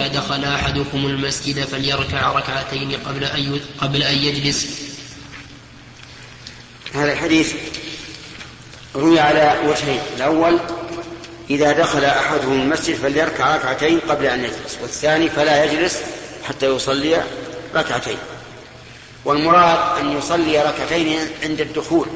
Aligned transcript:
إذا 0.00 0.08
دخل 0.08 0.44
أحدكم 0.44 1.06
المسجد 1.06 1.64
فليركع 1.64 2.32
ركعتين 2.32 2.92
قبل 2.92 3.24
أن 3.24 3.60
قبل 3.78 4.02
أن 4.02 4.14
يجلس. 4.14 4.66
هذا 6.94 7.12
الحديث 7.12 7.54
روي 8.94 9.20
على 9.20 9.60
وجهين. 9.68 10.00
الأول 10.16 10.58
إذا 11.50 11.72
دخل 11.72 12.04
أحدهم 12.04 12.60
المسجد 12.60 12.94
فليركع 12.94 13.56
ركعتين 13.56 14.00
قبل 14.00 14.26
أن 14.26 14.44
يجلس 14.44 14.78
والثاني 14.82 15.30
فلا 15.30 15.64
يجلس 15.64 15.98
حتى 16.44 16.66
يصلي 16.66 17.24
ركعتين. 17.74 18.18
والمراد 19.24 19.98
أن 19.98 20.18
يصلي 20.18 20.62
ركعتين 20.62 21.18
عند 21.42 21.60
الدخول. 21.60 22.08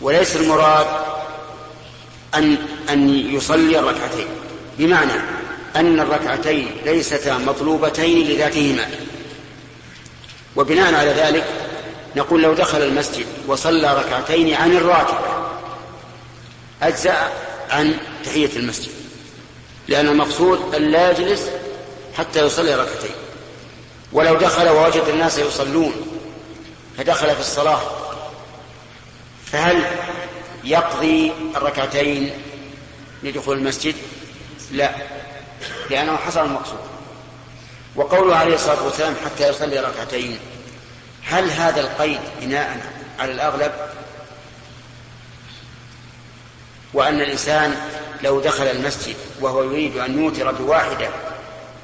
وليس 0.00 0.36
المراد 0.36 0.86
أن 2.34 2.58
أن 2.88 3.08
يصلي 3.34 3.78
الركعتين 3.78 4.49
بمعنى 4.80 5.12
أن 5.76 6.00
الركعتين 6.00 6.70
ليستا 6.84 7.38
مطلوبتين 7.38 8.28
لذاتهما. 8.28 8.90
وبناء 10.56 10.94
على 10.94 11.10
ذلك 11.10 11.44
نقول 12.16 12.42
لو 12.42 12.54
دخل 12.54 12.82
المسجد 12.82 13.26
وصلى 13.46 13.94
ركعتين 13.98 14.54
عن 14.54 14.76
الراتب 14.76 15.18
أجزأ 16.82 17.32
عن 17.70 17.94
تحية 18.24 18.50
المسجد 18.56 18.90
لأن 19.88 20.08
المقصود 20.08 20.74
أن 20.74 20.82
لا 20.82 21.10
يجلس 21.10 21.42
حتى 22.18 22.46
يصلي 22.46 22.74
ركعتين. 22.74 23.14
ولو 24.12 24.34
دخل 24.34 24.68
ووجد 24.68 25.04
الناس 25.08 25.38
يصلون 25.38 25.92
فدخل 26.98 27.34
في 27.34 27.40
الصلاة 27.40 27.80
فهل 29.52 29.84
يقضي 30.64 31.32
الركعتين 31.56 32.30
لدخول 33.22 33.58
المسجد؟ 33.58 33.94
لا 34.70 34.90
لأنه 35.90 36.16
حصل 36.16 36.44
المقصود. 36.44 36.78
وقوله 37.96 38.36
عليه 38.36 38.54
الصلاة 38.54 38.84
والسلام 38.84 39.14
حتى 39.24 39.48
يصلي 39.48 39.80
ركعتين 39.80 40.38
هل 41.24 41.50
هذا 41.50 41.80
القيد 41.80 42.20
بناء 42.40 42.92
على 43.18 43.32
الأغلب؟ 43.32 43.72
وأن 46.94 47.20
الإنسان 47.20 47.76
لو 48.22 48.40
دخل 48.40 48.64
المسجد 48.64 49.16
وهو 49.40 49.62
يريد 49.62 49.96
أن 49.96 50.22
يوتر 50.22 50.52
بواحدة 50.52 51.08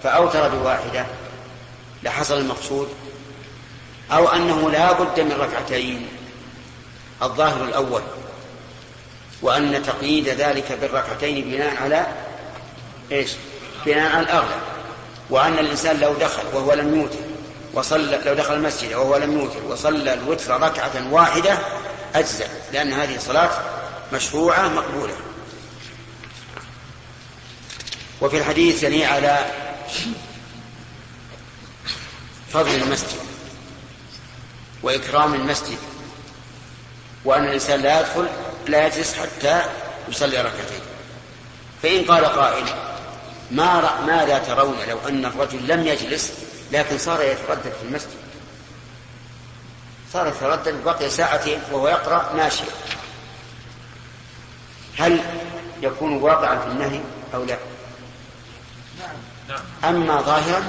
فأوتر 0.03 0.49
بواحدة 0.49 1.07
لحصل 2.03 2.39
المقصود؟ 2.39 2.89
أو 4.13 4.29
أنه 4.29 4.71
لا 4.71 4.93
بد 4.93 5.21
من 5.21 5.33
ركعتين 5.33 6.09
الظاهر 7.23 7.65
الأول 7.65 8.03
وأن 9.43 9.83
تقييد 9.83 10.29
ذلك 10.29 10.73
بالركعتين 10.81 11.45
بناء 11.45 11.83
على 11.83 12.07
إيش؟ 13.13 13.31
بناء 13.87 14.17
على 14.17 14.21
الأغلب 14.21 14.61
وأن 15.31 15.59
الإنسان 15.59 16.01
لو 16.01 16.15
دخل 16.15 16.43
وهو 16.53 16.73
لم 16.75 17.01
يوتر 17.01 17.19
وصلى 17.75 18.21
لو 18.25 18.35
دخل 18.35 18.55
المسجد 18.55 18.95
وهو 18.95 19.17
لم 19.17 19.39
يوتر 19.39 19.65
وصلى 19.65 20.15
الوتر 20.15 20.61
ركعة 20.61 21.13
واحدة 21.13 21.59
أجزأ 22.15 22.49
لأن 22.73 22.93
هذه 22.93 23.19
صلاة 23.19 23.51
مشروعة 24.13 24.69
مقبولة. 24.69 25.15
وفي 28.21 28.39
الحديث 28.39 28.83
يلي 28.83 29.05
على 29.05 29.47
فضل 32.53 32.75
المسجد 32.75 33.19
وإكرام 34.83 35.35
المسجد 35.35 35.79
وأن 37.25 37.45
الإنسان 37.45 37.81
لا 37.81 38.01
يدخل 38.01 38.29
لا 38.69 38.87
يجلس 38.87 39.15
حتى 39.15 39.63
يصلي 40.09 40.39
ركعتين. 40.39 40.81
فإن 41.83 42.05
قال 42.05 42.25
قائل 42.25 42.65
ما 43.51 44.01
ماذا 44.07 44.39
ترون 44.39 44.77
لو 44.89 44.99
أن 45.09 45.25
الرجل 45.25 45.69
لم 45.69 45.87
يجلس 45.87 46.33
لكن 46.73 46.99
صار 46.99 47.23
يتردد 47.23 47.73
في 47.81 47.89
المسجد؟ 47.89 48.17
صار 50.13 50.27
يتردد 50.29 50.85
بقي 50.85 51.11
ساعتين 51.11 51.59
وهو 51.73 51.89
يقرأ 51.89 52.33
ماشيا 52.37 52.67
هل 54.99 55.21
يكون 55.83 56.17
واقعا 56.17 56.59
في 56.59 56.67
النهي 56.67 57.01
أو 57.35 57.45
لا؟ 57.45 57.57
أما 59.85 60.21
ظاهرا 60.21 60.63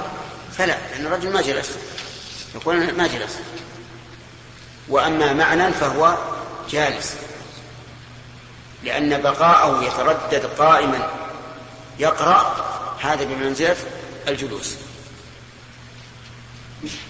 فلا 0.52 0.76
لأن 0.90 1.06
الرجل 1.06 1.32
ما 1.32 1.42
جلس. 1.42 1.70
يقول 2.54 2.92
ما 2.92 3.06
جلس. 3.06 3.38
وأما 4.88 5.32
معنى 5.32 5.72
فهو 5.72 6.16
جالس. 6.70 7.16
لأن 8.84 9.22
بقاءه 9.22 9.84
يتردد 9.84 10.46
قائما. 10.58 11.27
يقرأ 11.98 12.56
هذا 13.00 13.24
بمنزلة 13.24 13.76
الجلوس. 14.28 14.74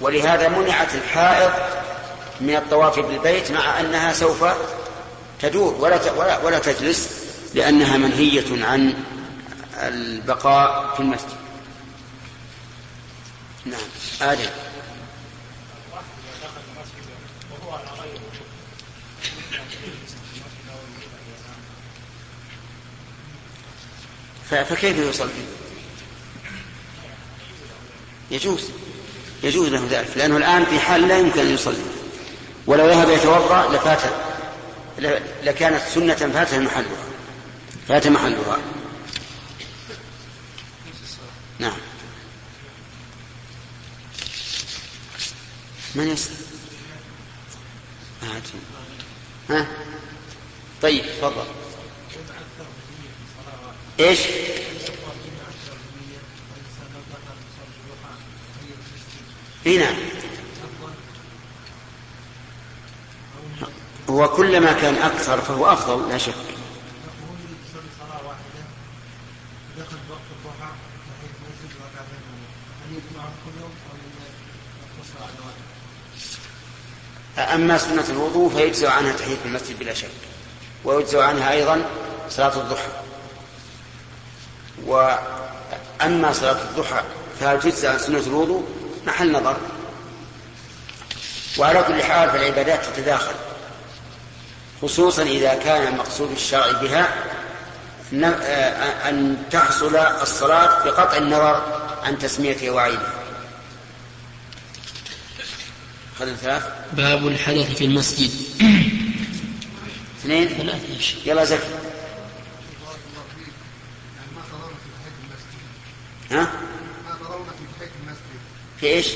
ولهذا 0.00 0.48
منعت 0.48 0.94
الحائض 0.94 1.50
من 2.40 2.56
الطواف 2.56 2.98
بالبيت 2.98 3.50
مع 3.50 3.80
أنها 3.80 4.12
سوف 4.12 4.44
تدور 5.40 5.74
ولا 5.74 6.12
ولا, 6.44 6.58
تجلس 6.58 7.10
لأنها 7.54 7.96
منهية 7.96 8.64
عن 8.64 8.94
البقاء 9.74 10.94
في 10.94 11.00
المسجد. 11.00 11.38
نعم. 13.64 13.80
آدم. 14.22 14.50
فكيف 24.50 24.96
يصلي 24.98 25.30
يجوز. 28.30 28.64
يجوز 29.42 29.68
له 29.68 29.86
ذلك 29.90 30.16
لأنه 30.16 30.36
الآن 30.36 30.64
في 30.64 30.80
حال 30.80 31.08
لا 31.08 31.18
يمكن 31.18 31.40
أن 31.40 31.54
يصلي 31.54 31.82
ولو 32.66 32.88
ذهب 32.88 33.10
يتوضأ 33.10 33.76
لفات 33.76 34.02
لكانت 35.44 35.82
سنة 35.94 36.14
فات 36.14 36.54
محلها. 36.54 37.04
فات 37.88 38.06
محلها. 38.06 38.58
نعم. 41.58 41.76
من 45.94 46.08
يسأل؟ 46.08 46.34
ها؟ 49.50 49.66
طيب 50.82 51.04
تفضل. 51.20 51.67
إيش؟ 54.00 54.18
اي 59.66 59.78
نعم. 59.78 59.94
هو 64.10 64.28
كلما 64.28 64.72
كان 64.72 64.94
أكثر 64.94 65.40
فهو 65.40 65.72
أفضل 65.72 66.08
لا 66.08 66.18
شك. 66.18 66.34
أما 77.38 77.78
سنة 77.78 78.04
الوضوء 78.10 78.50
فيجزع 78.50 78.92
عنها 78.92 79.12
تحية 79.12 79.36
المسجد 79.44 79.78
بلا 79.78 79.94
شك. 79.94 80.10
ويجزع 80.84 81.24
عنها 81.24 81.52
أيضا 81.52 81.90
صلاة 82.30 82.60
الضحى. 82.60 83.07
وأما 84.88 86.32
صلاة 86.32 86.62
الضحى 86.62 87.02
فهل 87.40 87.60
تجزع 87.60 87.92
عن 87.92 87.98
سنة 87.98 88.18
الوضوء 88.18 88.68
محل 89.06 89.32
نظر. 89.32 89.56
وعلى 91.58 91.82
كل 91.82 92.02
حال 92.02 92.30
فالعبادات 92.30 92.84
تتداخل 92.84 93.34
خصوصا 94.82 95.22
إذا 95.22 95.54
كان 95.54 95.92
المقصود 95.92 96.30
الشرعي 96.30 96.72
بها 96.72 97.08
أن 99.08 99.36
تحصل 99.50 99.96
الصلاة 99.96 100.84
بقطع 100.84 101.16
النظر 101.16 101.62
عن 102.02 102.18
تسميتها 102.18 102.70
وعيدها. 102.70 103.12
خذ 106.18 106.34
ثلاث 106.34 106.62
باب 106.92 107.26
الحدث 107.26 107.74
في 107.74 107.84
المسجد. 107.84 108.30
اثنين. 110.20 110.48
ثلاثة 110.48 110.78
يلا 111.26 111.44
زكي. 111.44 111.87
ها؟ 116.30 116.52
في 118.80 118.86
إيش؟ 118.86 119.08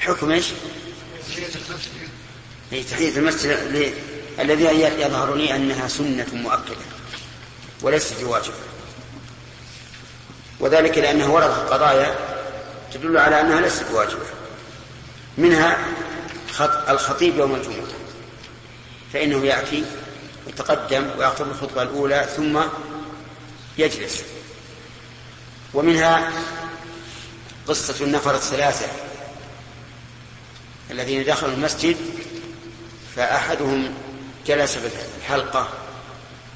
حكم 0.00 0.30
إيش؟ 0.30 0.46
هي 2.70 2.82
تحية 2.82 3.16
المسجد 3.16 3.48
الذي 4.38 4.64
يظهر 5.02 5.34
لي 5.34 5.56
أنها 5.56 5.88
سنة 5.88 6.26
مؤكدة 6.32 6.84
وليست 7.82 8.20
بواجب 8.20 8.52
وذلك 10.60 10.98
لأنه 10.98 11.34
وردت 11.34 11.72
قضايا 11.72 12.14
تدل 12.94 13.18
على 13.18 13.40
أنها 13.40 13.60
ليست 13.60 13.84
بواجبة 13.90 14.26
منها 15.38 15.78
الخطيب 16.88 17.38
يوم 17.38 17.54
الجمعة 17.54 17.86
فإنه 19.12 19.46
يأتي 19.46 19.84
يتقدم 20.46 21.10
ويخطب 21.18 21.48
الخطبة 21.48 21.82
الأولى 21.82 22.28
ثم 22.36 22.60
يجلس 23.78 24.24
ومنها 25.76 26.32
قصة 27.68 28.04
النفر 28.04 28.34
الثلاثة 28.34 28.86
الذين 30.90 31.24
دخلوا 31.24 31.52
المسجد 31.52 31.96
فأحدهم 33.16 33.94
جلس 34.46 34.76
في 34.76 34.90
الحلقة 35.20 35.68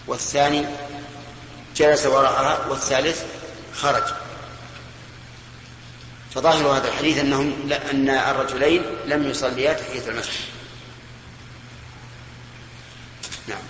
والثاني 0.06 0.66
جلس 1.76 2.06
وراءها 2.06 2.66
والثالث 2.66 3.22
خرج 3.74 4.02
فظاهر 6.34 6.76
هذا 6.76 6.88
الحديث 6.88 7.18
أنهم 7.18 7.72
أن 7.90 8.08
الرجلين 8.08 8.82
لم 9.06 9.30
يصليا 9.30 9.72
تحية 9.72 10.08
المسجد. 10.08 10.32
نعم. 13.48 13.62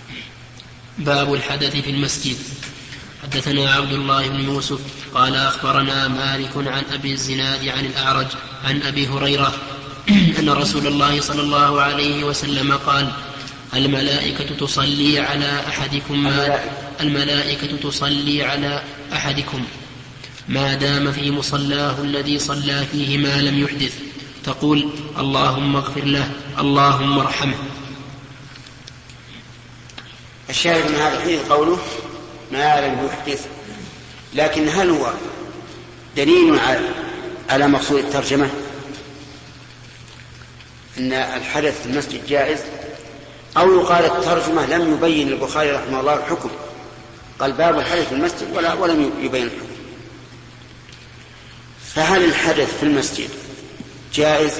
باب 0.97 1.33
الحدث 1.33 1.75
في 1.75 1.89
المسجد 1.89 2.37
حدثنا 3.23 3.73
عبد 3.73 3.91
الله 3.91 4.27
بن 4.27 4.39
يوسف 4.39 5.00
قال 5.13 5.35
أخبرنا 5.35 6.07
مالك 6.07 6.51
عن 6.55 6.83
أبي 6.93 7.13
الزناد 7.13 7.67
عن 7.67 7.85
الأعرج 7.85 8.27
عن 8.63 8.81
أبي 8.81 9.07
هريرة 9.07 9.53
أن 10.39 10.49
رسول 10.49 10.87
الله 10.87 11.21
صلى 11.21 11.41
الله 11.41 11.81
عليه 11.81 12.23
وسلم 12.23 12.73
قال 12.73 13.11
الملائكة 13.73 14.55
تصلي 14.55 15.19
على 15.19 15.59
أحدكم 15.67 16.23
ما 16.23 16.59
الملائكة. 17.01 17.77
تصلي 17.83 18.43
على 18.43 18.83
أحدكم. 19.13 19.65
ما 20.47 20.73
دام 20.73 21.11
في 21.11 21.31
مصلاه 21.31 22.01
الذي 22.01 22.39
صلى 22.39 22.85
فيه 22.91 23.17
ما 23.17 23.41
لم 23.41 23.63
يحدث. 23.63 23.93
تقول 24.43 24.89
اللهم 25.17 25.75
اغفر 25.75 26.05
له 26.05 26.31
اللهم 26.59 27.19
ارحمه. 27.19 27.57
الشاهد 30.49 30.91
من 30.91 30.95
هذا 30.95 31.17
الحديث 31.17 31.41
قوله 31.41 31.77
ما 32.51 32.87
لم 32.87 33.05
يحدث. 33.05 33.47
لكن 34.33 34.69
هل 34.69 34.89
هو 34.89 35.13
دليل 36.15 36.59
على 37.49 37.67
مقصود 37.67 37.99
الترجمة؟ 37.99 38.49
أن 40.97 41.13
الحدث 41.13 41.81
في 41.81 41.85
المسجد 41.85 42.27
جائز 42.27 42.59
أو 43.57 43.81
يقال 43.81 44.05
الترجمة 44.05 44.65
لم 44.65 44.93
يبين 44.93 45.27
البخاري 45.27 45.71
رحمه 45.71 45.99
الله 45.99 46.13
الحكم. 46.13 46.49
قال 47.39 47.51
باب 47.51 47.79
الحدث 47.79 48.07
في 48.07 48.15
المسجد 48.15 48.55
ولا 48.55 48.73
ولم 48.73 49.11
يبين 49.21 49.43
الحكم. 49.43 49.67
فهل 51.95 52.25
الحدث 52.25 52.77
في 52.77 52.83
المسجد 52.83 53.29
جائز؟ 54.13 54.51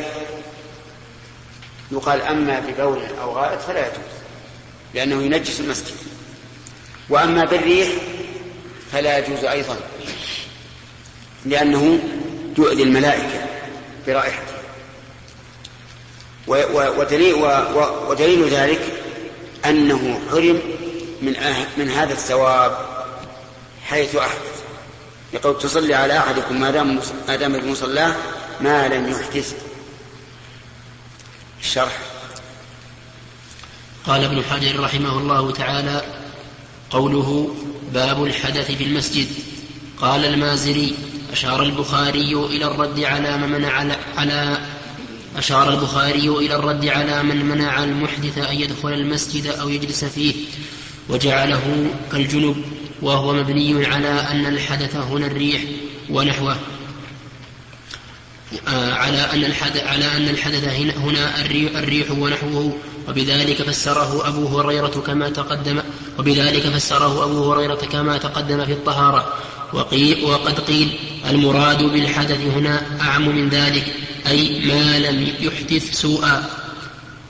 يقال 1.91 2.21
أما 2.21 2.59
ببول 2.59 3.01
أو 3.21 3.31
غائط 3.31 3.61
فلا 3.61 3.79
يجوز 3.79 4.11
لأنه 4.93 5.23
ينجس 5.23 5.59
المسجد. 5.59 5.95
وأما 7.09 7.45
بالريح 7.45 7.89
فلا 8.91 9.17
يجوز 9.17 9.43
أيضا 9.43 9.77
لأنه 11.45 11.99
يؤذي 12.57 12.83
الملائكة 12.83 13.45
برائحته. 14.07 14.51
ودليل, 18.07 18.47
ذلك 18.49 18.81
أنه 19.65 20.21
حرم 20.31 20.61
من, 21.21 21.35
من 21.77 21.89
هذا 21.89 22.13
الثواب 22.13 22.77
حيث 23.85 24.15
أحدث. 24.15 24.61
يقول 25.33 25.59
تصلي 25.59 25.93
على 25.93 26.17
أحدكم 26.17 26.59
ما 26.59 26.71
دام 26.71 26.99
ما 27.27 27.35
دام 27.35 27.57
بمصلاه 27.57 28.15
ما 28.61 28.87
لم 28.87 29.09
يحدث. 29.09 29.55
الشرح. 31.61 31.97
قال 34.05 34.23
ابن 34.23 34.43
حجر 34.43 34.79
رحمه 34.79 35.17
الله 35.17 35.51
تعالى 35.51 36.01
قوله 36.89 37.55
باب 37.93 38.23
الحدث 38.23 38.71
في 38.71 38.83
المسجد. 38.83 39.27
قال 40.01 40.25
المازري 40.25 40.93
أشار 41.31 41.63
البخاري 41.63 42.33
إلى 42.33 42.65
الرد 42.65 42.99
على 42.99 43.37
من 43.37 43.49
منع 43.49 43.95
على 44.17 44.57
أشار 45.37 45.73
البخاري 45.73 46.29
إلى 46.29 46.55
الرد 46.55 46.85
على 46.85 47.23
من 47.23 47.45
منع 47.45 47.83
المحدث 47.83 48.37
أن 48.37 48.55
يدخل 48.61 48.93
المسجد 48.93 49.47
أو 49.47 49.69
يجلس 49.69 50.05
فيه 50.05 50.33
وجعله 51.09 51.87
كالجنب 52.11 52.55
وهو 53.01 53.33
مبني 53.33 53.85
على 53.85 54.07
أن 54.07 54.45
الحدث 54.45 54.95
هنا 54.95 55.27
الريح 55.27 55.61
ونحوه. 56.09 56.55
على 58.67 59.17
أن 59.17 59.45
الحدث 59.45 59.83
على 59.83 60.05
أن 60.17 60.29
الحدث 60.29 60.63
هنا 60.97 61.41
الريح 61.79 62.11
ونحوه 62.11 62.77
وبذلك 63.07 63.61
فسره 63.61 64.27
أبو 64.27 64.59
هريرة 64.59 65.03
كما 65.07 65.29
تقدم 65.29 65.79
وبذلك 66.19 66.61
فسره 66.61 67.23
أبو 67.23 67.53
هريرة 67.53 67.75
كما 67.75 68.17
تقدم 68.17 68.65
في 68.65 68.71
الطهارة. 68.71 69.33
وقيل 69.73 70.23
وقد 70.23 70.59
قيل 70.59 70.89
المراد 71.29 71.83
بالحدث 71.83 72.41
هنا 72.41 73.01
أعم 73.01 73.29
من 73.29 73.49
ذلك 73.49 73.93
أي 74.27 74.65
ما 74.65 74.99
لم 74.99 75.27
يحدث 75.39 75.93
سوءا. 76.01 76.49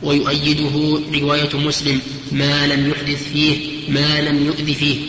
ويؤيده 0.01 0.99
رواية 1.19 1.55
مسلم 1.57 2.01
ما 2.31 2.67
لم 2.67 2.89
يحدث 2.89 3.23
فيه 3.23 3.67
ما 3.89 4.21
لم 4.21 4.45
يؤذ 4.45 4.73
فيه. 4.73 4.99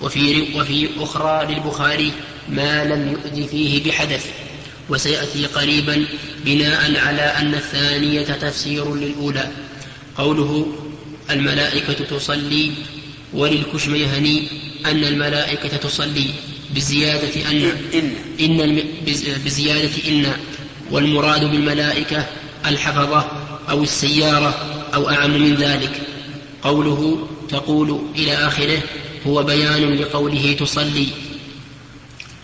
وفي, 0.00 0.46
وفي 0.58 0.88
أخرى 0.98 1.54
للبخاري 1.54 2.12
ما 2.48 2.84
لم 2.84 3.12
يؤذ 3.12 3.48
فيه 3.48 3.84
بحدث. 3.84 4.26
وسيأتي 4.88 5.46
قريبا 5.46 6.06
بناء 6.44 6.96
على 7.06 7.22
أن 7.22 7.54
الثانية 7.54 8.22
تفسير 8.22 8.94
للأولى. 8.94 9.50
قوله 10.16 10.66
الملائكة 11.30 11.92
تصلي 11.92 12.72
وللكشميهني 13.32 14.48
أن 14.86 15.04
الملائكة 15.04 15.76
تصلي 15.76 16.26
بزيادة 16.74 17.50
أن 17.50 17.72
إن, 17.94 18.14
إن. 18.40 18.82
بزيادة 19.44 20.08
إن 20.08 20.32
والمراد 20.90 21.44
بالملائكة 21.44 22.26
الحفظة 22.66 23.30
أو 23.70 23.82
السيارة 23.82 24.54
أو 24.94 25.10
أعم 25.10 25.30
من 25.30 25.54
ذلك. 25.54 26.02
قوله 26.62 27.28
تقول 27.48 28.00
إلى 28.16 28.32
آخره 28.34 28.82
هو 29.26 29.42
بيان 29.42 29.94
لقوله 29.94 30.56
تصلي. 30.60 31.06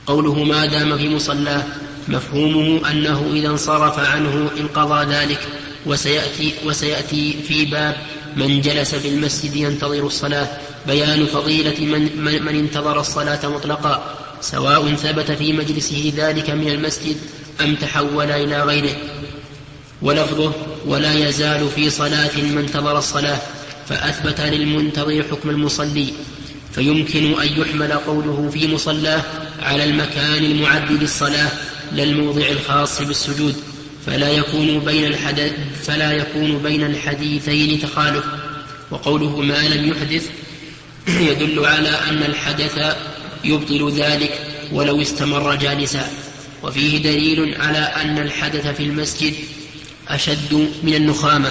قوله 0.07 0.45
ما 0.45 0.67
دام 0.67 0.99
في 0.99 1.09
مصلاه 1.09 1.65
مفهومه 2.09 2.91
أنه 2.91 3.31
إذا 3.33 3.49
انصرف 3.49 3.99
عنه 3.99 4.51
انقضى 4.61 5.15
ذلك 5.15 5.39
وسيأتي, 5.87 6.53
وسيأتي 6.65 7.37
في 7.49 7.65
باب 7.65 7.97
من 8.37 8.61
جلس 8.61 8.95
في 8.95 9.09
المسجد 9.09 9.57
ينتظر 9.57 10.07
الصلاة. 10.07 10.49
بيان 10.87 11.27
فضيلة 11.27 11.81
من, 11.81 12.25
من, 12.25 12.43
من 12.43 12.59
انتظر 12.59 13.01
الصلاة 13.01 13.49
مطلقا 13.49 14.17
سواء 14.41 14.95
ثبت 14.95 15.31
في 15.31 15.53
مجلسه 15.53 16.13
ذلك 16.17 16.51
من 16.51 16.69
المسجد 16.69 17.17
أم 17.61 17.75
تحول 17.75 18.31
إلى 18.31 18.63
غيره. 18.63 18.97
ولفظه 20.03 20.53
ولا 20.87 21.29
يزال 21.29 21.69
في 21.75 21.91
صلاة 21.91 22.37
من 22.37 22.59
انتظر 22.59 22.99
الصلاة 22.99 23.39
فأثبت 23.89 24.41
للمنتظر 24.41 25.23
حكم 25.31 25.51
المصلي. 25.51 26.13
فيمكن 26.75 27.41
أن 27.41 27.61
يحمل 27.61 27.93
قوله 27.93 28.51
في 28.53 28.75
مصلاه 28.75 29.23
على 29.63 29.85
المكان 29.85 30.45
المعد 30.45 30.93
للصلاة 30.93 31.51
لا 31.95 32.03
الموضع 32.03 32.49
الخاص 32.49 33.03
بالسجود 33.03 33.57
فلا 34.07 34.29
يكون 34.29 34.79
بين 34.79 35.05
الحدث 35.05 35.53
فلا 35.85 36.13
يكون 36.13 36.59
بين 36.59 36.83
الحديثين 36.83 37.81
تخالف. 37.81 38.25
وقوله 38.91 39.41
ما 39.41 39.69
لم 39.69 39.89
يحدث 39.89 40.29
يدل 41.09 41.65
على 41.67 41.89
أن 41.89 42.23
الحدث 42.23 42.97
يبطل 43.45 43.93
ذلك 43.93 44.47
ولو 44.73 45.03
استمر 45.03 45.55
جالسا. 45.55 46.09
وفيه 46.63 47.03
دليل 47.03 47.61
على 47.61 47.79
أن 47.79 48.19
الحدث 48.19 48.67
في 48.67 48.83
المسجد 48.83 49.35
أشد 50.09 50.69
من 50.83 50.95
النخامة 50.95 51.51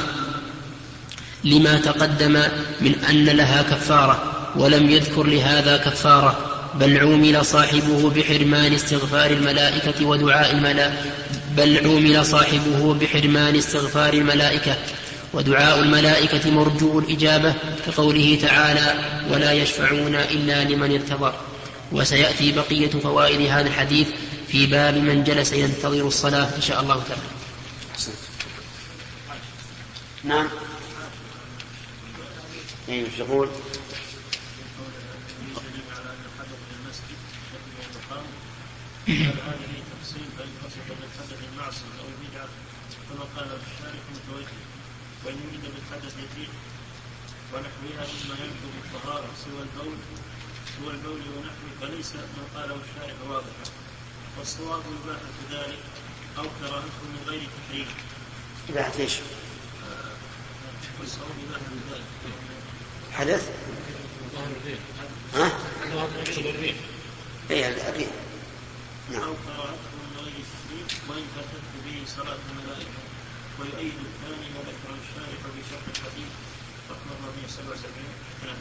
لما 1.43 1.77
تقدم 1.77 2.41
من 2.81 2.95
أن 3.09 3.25
لها 3.25 3.62
كفارة 3.62 4.51
ولم 4.55 4.89
يذكر 4.89 5.23
لهذا 5.23 5.77
كفارة. 5.77 6.52
بل 6.74 6.98
عومل 6.98 7.46
صاحبه 7.46 8.10
بحرمان 8.10 8.74
استغفار 8.74 9.32
الملائكة 9.32 10.06
ودعاء 10.06 10.51
الملائكة 10.51 10.94
بل 11.58 11.88
عومل 11.88 12.25
صاحبه 12.25 12.94
بحرمان 12.94 13.56
استغفار 13.56 14.13
الملائكة 14.13 14.75
ودعاء 15.34 15.80
الملائكة 15.80 16.51
مرجو 16.51 17.00
الإجابة 17.00 17.53
كقوله 17.88 18.39
تعالى 18.42 18.96
ولا 19.32 19.51
يشفعون 19.51 20.15
إلا 20.15 20.63
لمن 20.63 20.92
ارتضى 20.92 21.34
وسيأتي 21.92 22.51
بقية 22.51 22.89
فوائد 22.89 23.42
هذا 23.42 23.68
الحديث 23.68 24.08
في 24.48 24.65
باب 24.65 24.98
من 24.98 25.24
جلس 25.24 25.53
ينتظر 25.53 26.08
الصلاة 26.08 26.56
إن 26.56 26.62
شاء 26.62 26.82
الله 26.82 27.03
تعالى. 27.10 27.22
نعم. 30.24 30.48
إيش 32.89 33.22
يقول؟ 39.07 39.25
هذه 39.27 39.83
تفصيل 39.91 40.27
بل 40.39 40.48
قصد 40.63 40.88
بالحدث 40.89 41.39
المعصي 41.53 41.86
أو 42.00 42.05
البدعه 42.13 42.48
كما 43.10 43.25
قال 43.36 43.48
الشارح 43.48 44.01
متوجه 44.15 44.62
وان 45.25 45.36
يريد 45.48 45.62
بالحدث 45.74 46.13
الريح 46.17 46.50
ونحوها 47.53 48.07
مما 48.13 48.36
ينفذ 48.43 48.74
الطهاره 48.86 49.29
سوى 49.45 49.62
البول 49.62 49.98
هو 50.83 50.89
البول 50.91 51.22
ونحوه 51.38 51.72
فليس 51.81 52.15
ما 52.15 52.62
قاله 52.62 52.75
الشارع 52.75 53.15
واضحا 53.29 53.65
والصواب 54.38 54.81
إباحة 55.05 55.33
ذلك 55.51 55.79
أو 56.38 56.43
كراهته 56.43 57.03
من 57.03 57.24
غير 57.27 57.41
تحريم. 57.67 57.88
إباحة 58.69 59.00
إيش؟ 59.00 59.13
والصواب 61.00 61.29
ذلك. 61.91 62.03
حدث؟ 63.13 63.50
ها؟ 65.33 65.51
اي 67.51 67.67
الريح 67.89 68.10
نعم. 69.12 69.22
أو 69.24 69.29
من 69.29 70.17
غير 70.17 70.45
وإن 71.10 71.25
فاتته 71.36 71.77
به 71.86 72.05
صلاة 72.07 72.38
الملائكة 72.51 73.00
ويؤيد 73.60 73.93
الثاني 73.93 74.48
وذكر 74.55 74.93
بشرط 75.57 75.98
الحديث 75.98 76.31
رقم 76.89 77.10
477 77.25 77.91
نعم. 78.45 78.55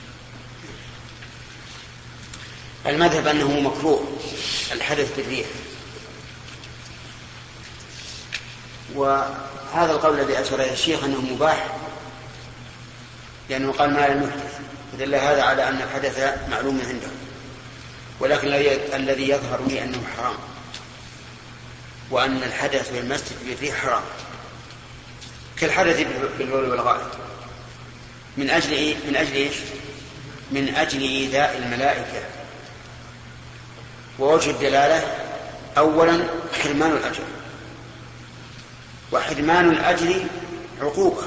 المذهب 2.87 3.27
أنه 3.27 3.61
مكروه 3.61 4.19
الحدث 4.73 5.17
بالريح. 5.17 5.47
وهذا 8.95 9.93
القول 9.93 10.21
الذي 10.21 10.41
أشار 10.41 10.61
إليه 10.61 10.73
الشيخ 10.73 11.05
أنه 11.05 11.21
مباح 11.21 11.77
لأنه 13.51 13.73
قال 13.73 13.95
ما 13.95 14.09
لم 14.09 14.23
يحدث. 14.23 14.61
ودل 14.95 15.15
هذا 15.15 15.43
على 15.43 15.69
أن 15.69 15.83
الحدث 15.83 16.49
معلوم 16.51 16.81
عنده. 16.89 17.22
ولكن 18.23 18.49
الذي 18.95 19.29
يظهر 19.29 19.61
لي 19.69 19.83
أنه 19.83 20.03
حرام 20.17 20.35
وأن 22.11 22.37
الحدث 22.37 22.93
في 22.93 22.99
المسجد 22.99 23.37
بالريح 23.47 23.77
حرام. 23.77 24.03
كالحدث 25.57 26.07
بالبول 26.39 26.71
والغائط. 26.71 27.11
من 28.37 28.51
أجل 28.51 28.73
إيه؟ 28.73 28.95
من 29.09 29.17
أجل 29.17 29.35
إيش؟ 29.35 29.55
من 30.51 30.75
أجل 30.75 31.01
إيذاء 31.01 31.59
الملائكة. 31.59 32.23
ووجه 34.19 34.51
الدلالة 34.51 35.15
أولا 35.79 36.25
حرمان 36.63 36.93
الأجر. 36.93 37.25
وحرمان 39.13 39.71
الأجر 39.71 40.25
عقوبة. 40.81 41.23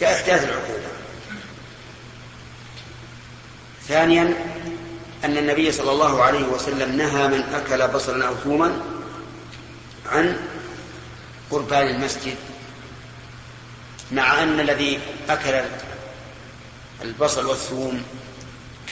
كإحداث 0.00 0.44
العقوبة. 0.44 0.88
ثانيا 3.88 4.34
أن 5.24 5.36
النبي 5.36 5.72
صلى 5.72 5.92
الله 5.92 6.22
عليه 6.22 6.44
وسلم 6.44 6.96
نهى 6.96 7.28
من 7.28 7.42
أكل 7.54 7.88
بصلا 7.88 8.28
أو 8.28 8.34
ثوما 8.34 8.80
عن 10.06 10.36
قربان 11.50 11.86
المسجد 11.86 12.36
مع 14.12 14.42
أن 14.42 14.60
الذي 14.60 15.00
أكل 15.28 15.60
البصل 17.02 17.46
والثوم 17.46 18.02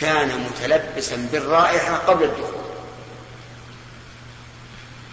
كان 0.01 0.41
متلبسا 0.41 1.29
بالرائحة 1.33 1.97
قبل 1.97 2.25
الدخول. 2.25 2.67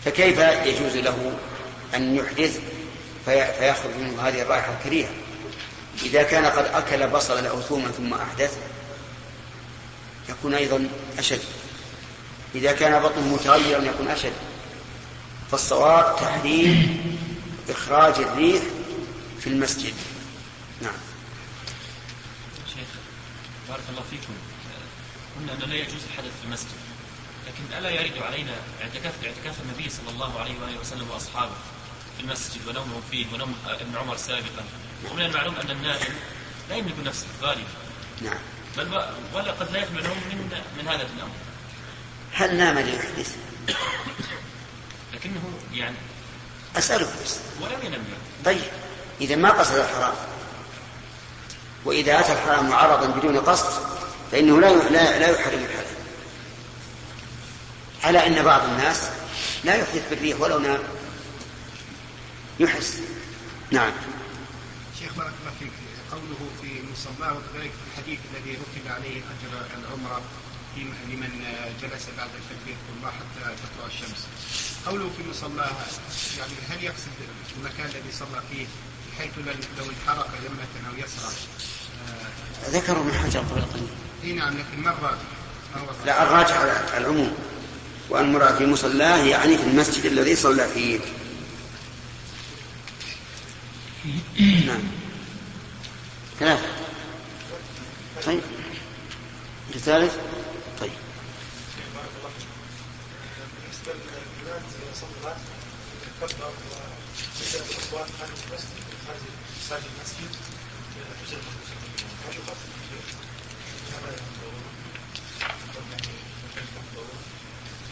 فكيف 0.05 0.39
يجوز 0.39 0.97
له 0.97 1.33
أن 1.95 2.15
يحدث 2.15 2.59
فيخرج 3.25 3.95
منه 3.99 4.27
هذه 4.27 4.41
الرائحة 4.41 4.73
الكريهة؟ 4.79 5.09
إذا 6.03 6.23
كان 6.23 6.45
قد 6.45 6.65
أكل 6.65 7.07
بصلا 7.07 7.49
أو 7.49 7.61
ثوما 7.61 7.91
ثم 7.91 8.13
أحدث 8.13 8.57
يكون 10.29 10.53
أيضا 10.53 10.89
أشد. 11.17 11.41
إذا 12.55 12.71
كان 12.71 13.03
بطنه 13.03 13.27
متغيرا 13.27 13.83
يكون 13.83 14.07
أشد. 14.07 14.33
فالصواب 15.51 16.15
تحريم 16.19 17.03
إخراج 17.69 18.13
الريح 18.13 18.63
في 19.39 19.47
المسجد. 19.47 19.93
نعم. 20.81 20.95
شيخ 22.67 22.87
بارك 23.69 23.83
الله 23.89 24.01
فيكم. 24.09 24.33
قلنا 25.39 25.53
أنه 25.53 25.65
لا 25.65 25.75
يجوز 25.75 26.01
الحدث 26.11 26.31
في 26.41 26.45
المسجد. 26.45 26.77
لكن 27.47 27.77
ألا 27.77 27.89
يرد 27.89 28.17
علينا 28.21 28.55
اعتكاف 28.81 29.13
اعتكاف 29.25 29.55
النبي 29.61 29.89
صلى 29.89 30.09
الله 30.09 30.39
عليه 30.39 30.59
وآله 30.61 30.79
وسلم 30.79 31.09
وأصحابه 31.11 31.55
في 32.17 32.23
المسجد 32.23 32.67
ونومهم 32.67 33.01
فيه 33.11 33.25
ونوم 33.33 33.55
ابن 33.67 33.97
عمر 33.97 34.17
سابقا؟ 34.17 34.65
ومن 35.11 35.25
المعلوم 35.25 35.55
أن 35.55 35.71
النائم 35.71 36.13
لا 36.69 36.75
يملك 36.75 36.95
نفسه 37.05 37.27
غالبا. 37.41 37.67
نعم. 38.21 38.39
بل 38.77 38.87
ولا 39.33 39.51
قد 39.51 39.71
لا 39.71 39.83
النوم 39.83 40.17
من 40.29 40.61
من 40.77 40.87
هذا 40.87 41.01
الامر. 41.01 41.31
هل 42.33 42.57
نام 42.57 42.79
ليحدث؟ 42.79 43.35
لكنه 45.13 45.41
يعني 45.73 45.95
أسألك 46.77 47.07
بس 47.25 47.37
ولم 47.61 47.79
ينم. 47.83 48.03
طيب 48.45 48.71
إذا 49.21 49.35
ما 49.35 49.49
قصد 49.49 49.75
الحرام 49.75 50.13
وإذا 51.85 52.19
أتى 52.19 52.33
الحرام 52.33 52.69
معرضا 52.69 53.07
بدون 53.07 53.37
قصد 53.39 53.83
فإنه 54.31 54.59
لا 54.61 54.67
لا 54.89 55.19
لا 55.19 55.29
يحرم 55.29 55.63
الحلال 55.63 55.85
على 58.03 58.27
أن 58.27 58.43
بعض 58.43 58.63
الناس 58.63 59.09
لا 59.63 59.75
يحدث 59.75 60.09
بالريح 60.09 60.41
ولو 60.41 60.59
نام. 60.59 60.79
يحس 62.59 62.99
نعم 63.71 63.91
شيخ 64.99 65.13
بارك 65.13 65.33
الله 65.41 65.53
فيك 65.59 65.71
قوله 66.11 66.49
مصلاه 67.03 67.33
وكذلك 67.33 67.71
في 67.71 67.83
الحديث 67.91 68.19
الذي 68.33 68.51
رتب 68.51 68.91
عليه 68.91 69.17
اجر 69.17 69.65
العمرة 69.79 70.21
لمن 71.09 71.43
جلس 71.81 72.05
بعد 72.17 72.29
التكبير 72.39 72.75
الله 72.97 73.11
حتى 73.11 73.55
تطلع 73.55 73.87
الشمس. 73.87 74.27
قوله 74.85 75.09
في 75.17 75.29
مصلاه 75.29 75.71
يعني 76.37 76.53
هل 76.69 76.83
يقصد 76.83 77.11
المكان 77.57 77.85
الذي 77.85 78.11
صلى 78.11 78.41
فيه 78.51 78.65
بحيث 79.11 79.31
لو 79.77 79.85
انحرق 79.85 80.29
يمنة 80.45 80.89
أو 80.89 81.05
يسرى 81.05 81.31
ذكر 82.69 82.99
ابن 82.99 83.13
حجر 83.13 83.39
قبل 83.39 83.61
قليل. 83.61 83.87
إي 84.23 84.33
نعم 84.33 84.53
لكن 84.53 84.83
مره 84.83 85.17
لا 86.05 86.23
الراجح 86.23 86.57
على 86.57 86.97
العموم 86.97 87.33
وأن 88.09 88.55
في 88.57 88.65
مصلاه 88.65 89.17
يعني 89.17 89.57
في 89.57 89.63
المسجد 89.63 90.05
الذي 90.05 90.35
صلى 90.35 90.67
فيه. 90.67 90.99
نعم 94.67 94.81
ثلاثة 96.39 96.72
طيب. 98.25 98.41
الثالث 99.75 100.13
طيب. 100.79 100.91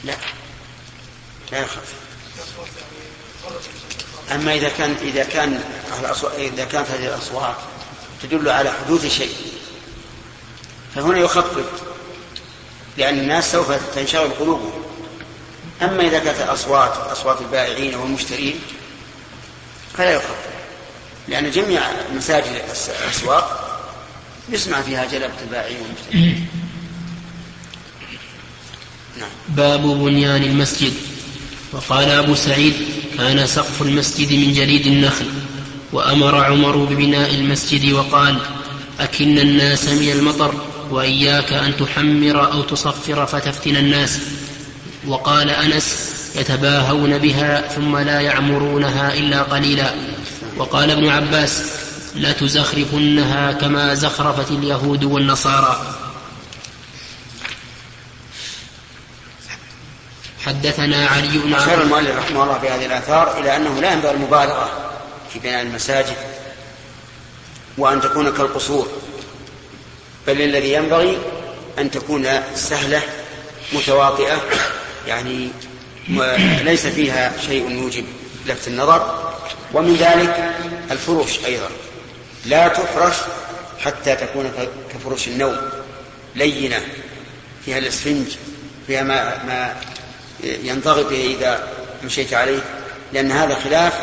لا. 0.03 0.15
لا 1.51 1.59
يخاف. 1.59 1.93
أما 4.31 4.55
إذا 4.55 4.69
كانت 4.69 5.01
إذا 5.01 5.23
كان 5.23 5.63
إذا 6.37 6.65
كانت 6.65 6.89
هذه 6.89 7.07
الأصوات 7.07 7.55
تدل 8.23 8.49
على 8.49 8.71
حدوث 8.71 9.05
شيء 9.05 9.60
فهنا 10.95 11.19
يخفف 11.19 11.65
لأن 12.97 13.19
الناس 13.19 13.51
سوف 13.51 13.95
تنشغل 13.95 14.29
قلوبهم. 14.29 14.71
أما 15.81 16.07
إذا 16.07 16.19
كانت 16.19 16.41
الأصوات 16.41 16.93
أصوات 17.11 17.41
البائعين 17.41 17.95
والمشترين 17.95 18.55
فلا 19.97 20.11
يخفف 20.11 20.51
لأن 21.27 21.51
جميع 21.51 21.81
مساجد 22.15 22.61
الأسواق 23.05 23.67
يسمع 24.49 24.81
فيها 24.81 25.05
جلبة 25.05 25.33
البائعين 25.43 25.77
والمشترين. 25.81 26.47
نعم. 29.19 29.29
باب 29.49 29.81
بنيان 29.81 30.43
المسجد. 30.43 30.93
وقال 31.73 32.09
أبو 32.09 32.35
سعيد 32.35 32.73
كان 33.17 33.47
سقف 33.47 33.81
المسجد 33.81 34.33
من 34.33 34.53
جليد 34.53 34.87
النخل 34.87 35.25
وأمر 35.93 36.45
عمر 36.45 36.77
ببناء 36.77 37.33
المسجد 37.33 37.91
وقال 37.91 38.39
أكن 38.99 39.39
الناس 39.39 39.87
من 39.87 40.11
المطر. 40.11 40.70
وإياك 40.91 41.53
أن 41.53 41.77
تحمر 41.77 42.51
أو 42.51 42.61
تصفر 42.61 43.25
فتفتن 43.25 43.75
الناس. 43.75 44.19
وقال 45.07 45.49
أنس 45.49 46.11
يتباهون 46.35 47.17
بها 47.17 47.67
ثم 47.67 47.97
لا 47.97 48.21
يعمرونها 48.21 49.13
إلا 49.13 49.41
قليلا. 49.41 49.93
وقال 50.57 50.91
ابن 50.91 51.09
عباس 51.09 51.63
لتزخرفنها 52.15 53.51
كما 53.51 53.93
زخرفت 53.93 54.51
اليهود 54.51 55.03
والنصارى. 55.03 55.95
حدثنا 60.45 61.07
علي 61.07 61.37
بن 61.37 61.53
أشار 61.53 61.81
المؤلف 61.81 62.17
رحمه 62.17 62.43
الله 62.43 62.59
في 62.59 62.69
هذه 62.69 62.85
الآثار 62.85 63.39
إلى 63.39 63.55
أنه 63.55 63.81
لا 63.81 63.93
ينبغي 63.93 64.11
المبالغة 64.11 64.69
في 65.33 65.39
بناء 65.39 65.61
المساجد 65.61 66.17
وأن 67.77 68.01
تكون 68.01 68.29
كالقصور. 68.29 68.87
بل 70.27 70.41
الذي 70.41 70.73
ينبغي 70.73 71.17
أن 71.79 71.91
تكون 71.91 72.27
سهلة 72.55 73.01
متواطئة 73.73 74.41
يعني 75.07 75.49
ليس 76.63 76.87
فيها 76.87 77.33
شيء 77.47 77.71
يوجب 77.71 78.05
لفت 78.45 78.67
النظر. 78.67 79.31
ومن 79.73 79.95
ذلك 79.95 80.51
الفروش 80.91 81.45
أيضا. 81.45 81.69
لا 82.45 82.67
تفرش 82.67 83.15
حتى 83.79 84.15
تكون 84.15 84.51
كفروش 84.93 85.27
النوم. 85.27 85.57
لينة. 86.35 86.81
فيها 87.65 87.77
الاسفنج 87.77 88.27
فيها 88.87 89.03
ما, 89.03 89.43
ما 89.43 89.75
ينضغط 90.43 91.05
به 91.09 91.35
إذا 91.39 91.67
مشيت 92.03 92.33
عليه 92.33 92.59
لأن 93.13 93.31
هذا 93.31 93.55
خلاف 93.55 93.93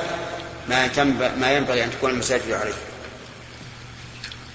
ما 0.68 0.88
ما 1.40 1.52
ينبغي 1.52 1.84
أن 1.84 1.90
تكون 1.90 2.10
المساجد 2.10 2.52
عليه. 2.52 2.87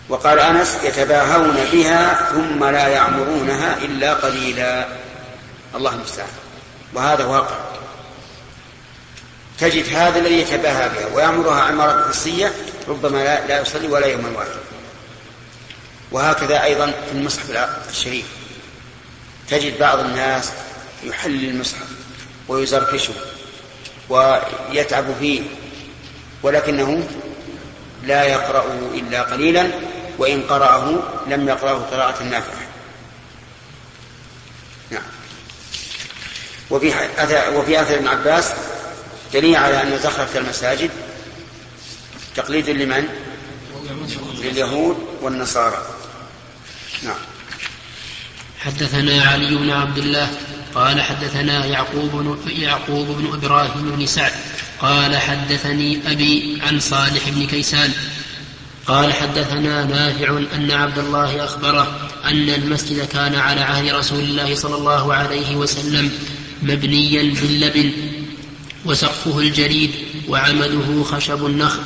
وقال 0.09 0.39
أنس 0.39 0.77
يتباهون 0.83 1.57
بها 1.71 2.29
ثم 2.31 2.65
لا 2.65 2.87
يعمرونها 2.87 3.77
إلا 3.77 4.13
قليلا. 4.13 4.87
الله 5.75 5.93
المستعان. 5.93 6.29
وهذا 6.93 7.25
واقع. 7.25 7.55
تجد 9.59 9.95
هذا 9.95 10.19
الذي 10.19 10.39
يتباهى 10.39 10.89
بها 10.89 11.15
ويعمرها 11.15 11.61
عمارة 11.61 12.09
حسية 12.09 12.53
ربما 12.87 13.23
لا, 13.23 13.47
لا 13.47 13.61
يصلي 13.61 13.87
ولا 13.87 14.05
يوما 14.05 14.29
واحد. 14.37 14.49
وهكذا 16.11 16.63
أيضا 16.63 16.85
في 16.85 17.11
المصحف 17.11 17.67
الشريف. 17.89 18.25
تجد 19.49 19.79
بعض 19.79 19.99
الناس 19.99 20.51
يحلل 21.03 21.49
المصحف 21.49 21.87
ويزركشه 22.47 23.13
ويتعب 24.09 25.05
فيه 25.19 25.41
ولكنه 26.43 27.07
لا 28.03 28.23
يقرأ 28.23 28.65
إلا 28.93 29.21
قليلا 29.21 29.67
وإن 30.17 30.41
قرأه 30.41 31.03
لم 31.27 31.47
يقرأه 31.47 31.77
قراءة 31.91 32.23
نافعة. 32.23 32.67
نعم. 34.91 35.03
وفي 36.69 36.87
وفي 37.55 37.81
أثر 37.81 37.95
ابن 37.95 38.07
عباس 38.07 38.53
دليل 39.33 39.55
على 39.55 39.83
أن 39.83 39.97
زخرفة 39.97 40.39
المساجد 40.39 40.89
تقليد 42.35 42.69
لمن؟ 42.69 43.07
لليهود 44.43 45.07
والنصارى. 45.21 45.85
نعم. 47.03 47.19
حدثنا 48.59 49.23
علي 49.23 49.55
بن 49.55 49.69
عبد 49.69 49.97
الله 49.97 50.29
قال 50.75 51.01
حدثنا 51.01 51.65
يعقوب 51.65 52.11
بن 52.11 52.51
يعقوب 52.51 53.07
بن 53.07 53.33
إبراهيم 53.33 53.95
بن 53.95 54.05
سعد 54.05 54.31
قال 54.79 55.17
حدثني 55.17 56.01
أبي 56.11 56.61
عن 56.61 56.79
صالح 56.79 57.29
بن 57.29 57.47
كيسان 57.47 57.93
قال 58.87 59.13
حدثنا 59.13 59.85
نافع 59.85 60.37
أن 60.55 60.71
عبد 60.71 60.97
الله 60.99 61.43
أخبره 61.43 62.09
أن 62.25 62.49
المسجد 62.49 63.07
كان 63.07 63.35
على 63.35 63.61
عهد 63.61 63.89
رسول 63.89 64.19
الله 64.19 64.55
صلى 64.55 64.75
الله 64.75 65.13
عليه 65.13 65.55
وسلم 65.55 66.11
مبنيا 66.63 67.33
باللبن 67.41 67.91
وسقفه 68.85 69.39
الجريد 69.39 69.91
وعمده 70.29 71.03
خشب 71.03 71.45
النخل. 71.45 71.81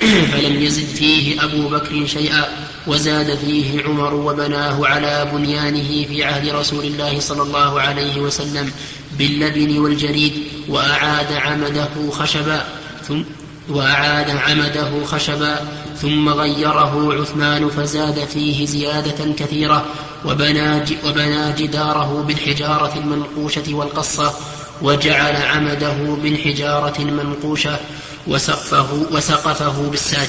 فلم 0.32 0.62
يزد 0.62 0.86
فيه 0.86 1.44
أبو 1.44 1.68
بكر 1.68 2.06
شيئا 2.06 2.44
وزاد 2.86 3.38
فيه 3.38 3.82
عمر 3.82 4.14
وبناه 4.14 4.86
على 4.86 5.30
بنيانه 5.32 6.06
في 6.08 6.24
عهد 6.24 6.48
رسول 6.48 6.84
الله 6.84 7.20
صلى 7.20 7.42
الله 7.42 7.80
عليه 7.80 8.16
وسلم 8.16 8.72
باللبن 9.18 9.78
والجريد 9.78 10.32
وأعاد 10.68 11.32
عمده 11.32 12.10
خشبا 12.10 12.64
ثم 13.08 13.22
وأعاد 13.68 14.30
عمده 14.30 15.04
خشبا 15.04 15.60
ثم 16.02 16.28
غيره 16.28 17.20
عثمان 17.20 17.68
فزاد 17.68 18.24
فيه 18.24 18.66
زيادة 18.66 19.32
كثيرة 19.32 19.86
وبنى, 20.24 20.84
وبنى 21.04 21.52
جداره 21.52 22.22
بالحجارة 22.26 22.98
المنقوشة 22.98 23.74
والقصة 23.74 24.34
وجعل 24.82 25.36
عمده 25.36 25.92
بالحجارة 25.92 27.02
المنقوشة 27.02 27.78
وسقفه 28.26 29.06
وسقفه 29.10 29.90
بالساج. 29.90 30.28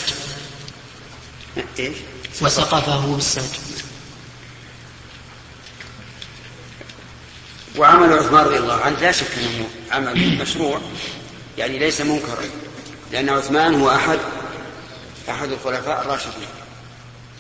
وسقفه 2.42 3.16
بالساج. 3.16 3.50
وعمل 7.78 8.14
عثمان 8.14 8.46
رضي 8.46 8.58
الله 8.58 8.74
عنه 8.74 9.00
لا 9.00 9.12
شك 9.12 9.28
أنه 9.38 9.68
عمل 9.92 10.38
مشروع 10.42 10.82
يعني 11.58 11.80
ليس 11.80 12.02
منكرا 12.02 12.44
لأن 13.12 13.30
عثمان 13.30 13.82
هو 13.82 13.90
أحد 13.90 14.20
أحد 15.30 15.52
الخلفاء 15.52 16.02
الراشدين. 16.02 16.48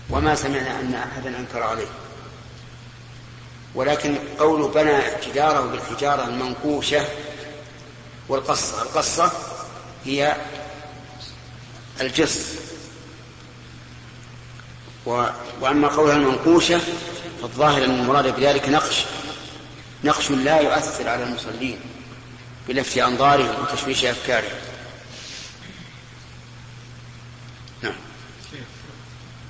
وما 0.09 0.35
سمعنا 0.35 0.79
أن 0.79 0.93
أحدا 0.93 1.39
أنكر 1.39 1.63
عليه. 1.63 1.87
ولكن 3.75 4.17
قوله 4.39 4.67
بنى 4.67 4.99
جداره 5.27 5.61
بالحجارة 5.61 6.23
المنقوشة 6.23 7.05
والقصة 8.29 8.81
القصة 8.81 9.31
هي 10.05 10.35
الجص. 12.01 12.39
وأما 15.61 15.87
قولها 15.87 16.15
المنقوشة 16.15 16.81
فالظاهر 17.41 17.85
أن 17.85 17.99
المراد 17.99 18.35
بذلك 18.35 18.69
نقش. 18.69 19.05
نقش 20.03 20.31
لا 20.31 20.59
يؤثر 20.59 21.09
على 21.09 21.23
المصلين 21.23 21.79
بلفت 22.67 22.97
أنظارهم 22.97 23.61
وتشويش 23.61 24.05
أفكارهم. 24.05 24.66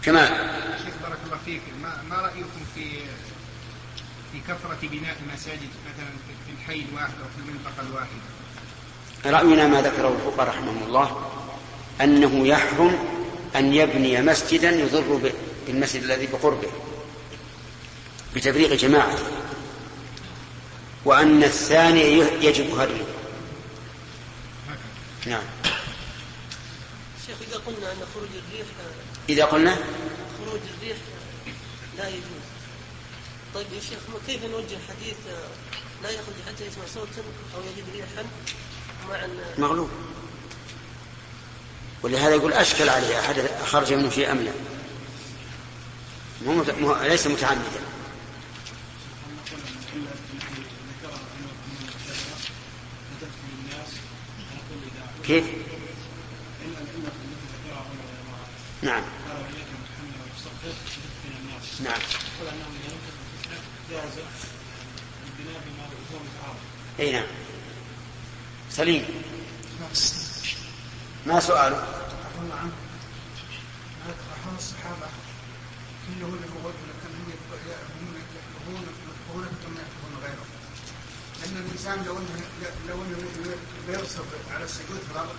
كما 0.07 0.27
شيخ 0.85 0.93
بارك 1.03 1.17
الله 1.25 1.37
فيك 1.45 1.61
ما, 1.83 2.01
ما 2.09 2.15
رأيكم 2.15 2.65
في 2.75 2.89
في 4.31 4.39
كثرة 4.47 4.77
بناء 4.81 5.15
المساجد 5.27 5.69
مثلا 5.85 6.07
في 6.45 6.51
الحي 6.53 6.85
الواحد 6.91 7.13
أو 7.21 7.27
في 7.35 7.49
المنطقة 7.49 7.87
الواحدة؟ 7.89 9.37
رأينا 9.37 9.67
ما 9.67 9.81
ذكره 9.81 10.07
الفقهاء 10.07 10.49
رحمهم 10.49 10.83
الله 10.83 11.31
أنه 12.01 12.47
يحرم 12.47 12.97
أن 13.55 13.73
يبني 13.73 14.21
مسجدا 14.21 14.71
يضر 14.71 15.31
بالمسجد 15.67 16.03
الذي 16.03 16.27
بقربه 16.27 16.69
بتفريق 18.35 18.73
جماعته 18.73 19.23
وأن 21.05 21.43
الثاني 21.43 22.19
يجب 22.41 22.79
هدمه. 22.79 23.05
نعم. 25.25 25.43
شيخ 27.27 27.37
إذا 27.47 27.57
قلنا 27.65 27.91
أن 27.91 27.97
خروج 28.13 28.29
الريح 28.29 28.67
إذا 29.29 29.45
قلنا 29.45 29.75
خروج 30.37 30.59
الريح 30.77 30.97
لا 31.97 32.07
يجوز. 32.07 32.21
طيب 33.53 33.67
يا 33.75 33.79
شيخ 33.79 33.99
كيف 34.27 34.45
نوجه 34.45 34.77
حديث 34.89 35.17
لا 36.03 36.09
يخرج 36.09 36.35
حتى 36.47 36.65
يسمع 36.65 36.83
صوتا 36.93 37.21
أو 37.55 37.61
يجد 37.61 37.85
ريحا 37.93 38.25
مع 39.09 39.27
مغلوب. 39.57 39.89
ولهذا 42.03 42.35
يقول 42.35 42.53
أشكل 42.53 42.89
عليه 42.89 43.19
أحد 43.19 43.35
خرج 43.65 43.93
منه 43.93 44.09
شيء 44.09 44.31
أم 44.31 44.37
لا؟ 44.37 44.51
مو 46.81 46.95
ليس 46.95 47.27
متعمدا. 47.27 47.81
كيف؟ 55.23 55.45
نعم. 58.81 59.03
نعم 61.83 61.99
اي 66.99 67.11
نعم 67.11 67.25
سليم 68.69 69.05
ما 71.25 71.39
سؤاله؟ 71.39 71.97
الصحابة 74.57 75.07
كلهم 76.07 76.35
لكن 76.89 77.11
هم 77.15 77.27
يكرهون 77.35 78.83
يكرهون 78.83 79.45
كما 79.63 79.79
يكرهون 79.85 80.23
غيره. 80.23 80.45
لأن 81.41 81.65
الإنسان 81.65 82.05
لو 82.05 82.17
أنه 82.17 82.41
لو 82.89 83.01
أنه 83.03 83.55
بيرصف 83.87 84.25
على 84.51 84.63
السجود 84.63 84.99
فرض 85.13 85.35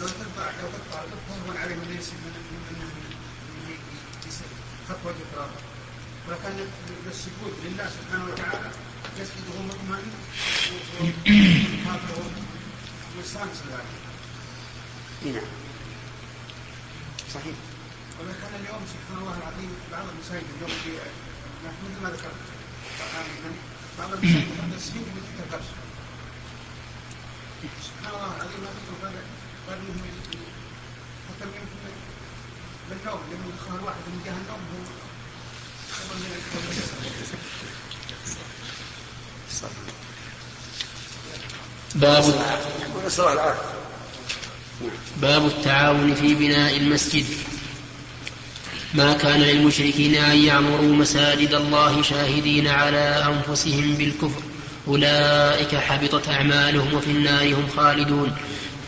لو 0.00 0.06
تقطع 0.06 0.50
لو 0.62 0.68
تقطع 0.68 1.04
تهون 1.28 1.56
عليه 1.56 1.74
من 1.74 1.88
من 1.88 3.17
خطوة 4.88 5.14
الفراغ 5.20 5.50
ولكن 6.28 6.64
للسجود 7.06 7.54
لله 7.64 7.86
سبحانه 7.96 8.24
وتعالى 8.32 8.70
يسجد 9.20 9.44
وهو 9.48 9.62
مطمئن 9.62 10.12
ويستانس 13.16 13.62
ذلك. 13.70 13.94
نعم. 15.34 15.44
صحيح. 17.34 17.54
ولكن 18.20 18.54
اليوم 18.60 18.82
سبحان 18.94 19.18
الله 19.22 19.36
العظيم 19.38 19.70
بعض 19.92 20.04
المساجد 20.14 20.44
اليوم 20.56 20.70
في 20.84 20.90
مثل 21.64 22.02
ما 22.02 22.08
ذكرت 22.10 22.40
بعض 23.98 24.12
المساجد 24.12 24.60
عند 24.62 24.72
السجود 24.74 25.06
ما 25.14 25.20
تتكبرش 25.26 25.68
سبحان 27.88 28.14
الله 28.14 28.36
العظيم 28.36 28.60
ما 28.62 28.70
قال 29.68 29.78
انهم 29.78 30.02
حتى 31.28 31.44
يمكن 31.44 31.77
من 32.90 34.22
جهنم 34.26 34.60
هو. 34.72 34.84
باب 41.94 42.24
باب 45.16 45.46
التعاون 45.46 46.14
في 46.14 46.34
بناء 46.34 46.76
المسجد. 46.76 47.26
ما 48.94 49.12
كان 49.12 49.40
للمشركين 49.40 50.14
أن 50.14 50.38
يعمروا 50.38 50.94
مساجد 50.94 51.54
الله 51.54 52.02
شاهدين 52.02 52.68
على 52.68 53.26
أنفسهم 53.26 53.94
بالكفر. 53.94 54.42
أولئك 54.88 55.74
حبطت 55.74 56.28
أعمالهم 56.28 56.94
وفي 56.94 57.10
النار 57.10 57.54
هم 57.54 57.68
خالدون. 57.76 58.36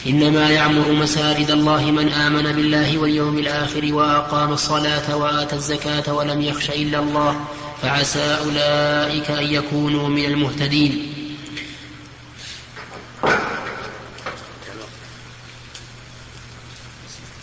إنما 0.07 0.51
يعمر 0.51 0.93
مساجد 0.93 1.51
الله 1.51 1.91
من 1.91 2.13
آمن 2.13 2.43
بالله 2.43 2.99
واليوم 2.99 3.39
الآخر 3.39 3.95
وأقام 3.95 4.53
الصلاة 4.53 5.17
وآتى 5.17 5.57
الزكاة 5.57 6.15
ولم 6.15 6.43
يخش 6.43 6.71
إلا 6.71 6.99
الله 6.99 7.45
فعسى 7.83 8.39
أولئك 8.45 9.31
أن 9.31 9.45
يكونوا 9.45 10.09
من 10.09 10.25
المهتدين. 10.25 11.15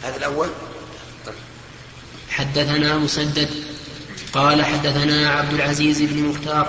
هذا 0.03 0.17
الأول. 0.17 0.49
حدثنا 2.29 2.97
مسدد 2.97 3.49
قال 4.33 4.65
حدثنا 4.65 5.29
عبد 5.29 5.53
العزيز 5.53 6.01
بن 6.01 6.23
مختار. 6.23 6.67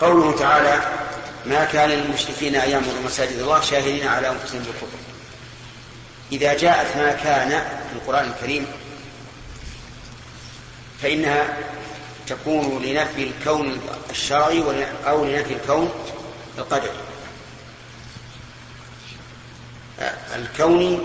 قوله 0.00 0.38
تعالى 0.38 1.01
ما 1.46 1.64
كان 1.64 1.90
للمشركين 1.90 2.56
أن 2.56 2.70
يعمروا 2.70 3.02
مساجد 3.04 3.38
الله 3.38 3.60
شاهدين 3.60 4.08
على 4.08 4.28
أنفسهم 4.28 4.58
بالكفر. 4.58 4.98
إذا 6.32 6.54
جاءت 6.54 6.96
ما 6.96 7.12
كان 7.12 7.50
في 7.90 7.96
القرآن 7.96 8.30
الكريم 8.30 8.66
فإنها 11.02 11.58
تكون 12.26 12.82
لنفي 12.82 13.22
الكون 13.22 13.80
الشرعي 14.10 14.86
أو 15.06 15.24
لنفي 15.24 15.54
الكون 15.54 15.90
القدري. 16.58 16.90
الكوني 20.34 20.98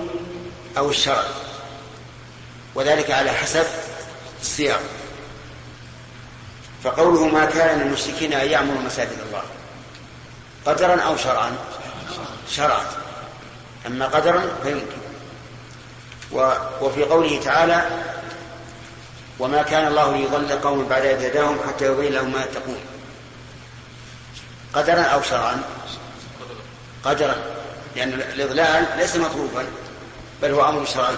أو 0.77 0.89
الشرعي. 0.89 1.31
وذلك 2.75 3.11
على 3.11 3.31
حسب 3.31 3.65
السياق. 4.41 4.81
فقوله 6.83 7.27
ما 7.27 7.45
كان 7.45 7.79
للمشركين 7.79 8.33
أن 8.33 8.51
يعمروا 8.51 8.81
مساجد 8.81 9.17
الله. 9.27 9.43
قدرا 10.67 11.01
أو 11.01 11.17
شرعا؟ 11.17 11.57
شرعا. 12.49 12.85
أما 13.87 14.05
قدرا 14.05 14.43
فيمكن. 14.63 14.97
وفي 16.81 17.03
قوله 17.03 17.41
تعالى 17.43 17.89
وما 19.39 19.61
كان 19.61 19.87
الله 19.87 20.17
ليضل 20.17 20.59
قوم 20.59 20.87
بعد 20.87 21.05
إذ 21.05 21.25
هداهم 21.25 21.59
حتى 21.67 21.85
يبين 21.85 22.13
لهم 22.13 22.31
ما 22.31 22.43
يتقون. 22.43 22.79
قدرا 24.73 25.01
أو 25.01 25.21
شرعا؟ 25.21 25.61
قدرا. 27.03 27.35
لأن 27.95 28.13
الإضلال 28.13 28.85
ليس 28.97 29.15
مطلوبا 29.15 29.65
بل 30.41 30.51
هو 30.51 30.69
أمر 30.69 30.85
شرعي. 30.85 31.15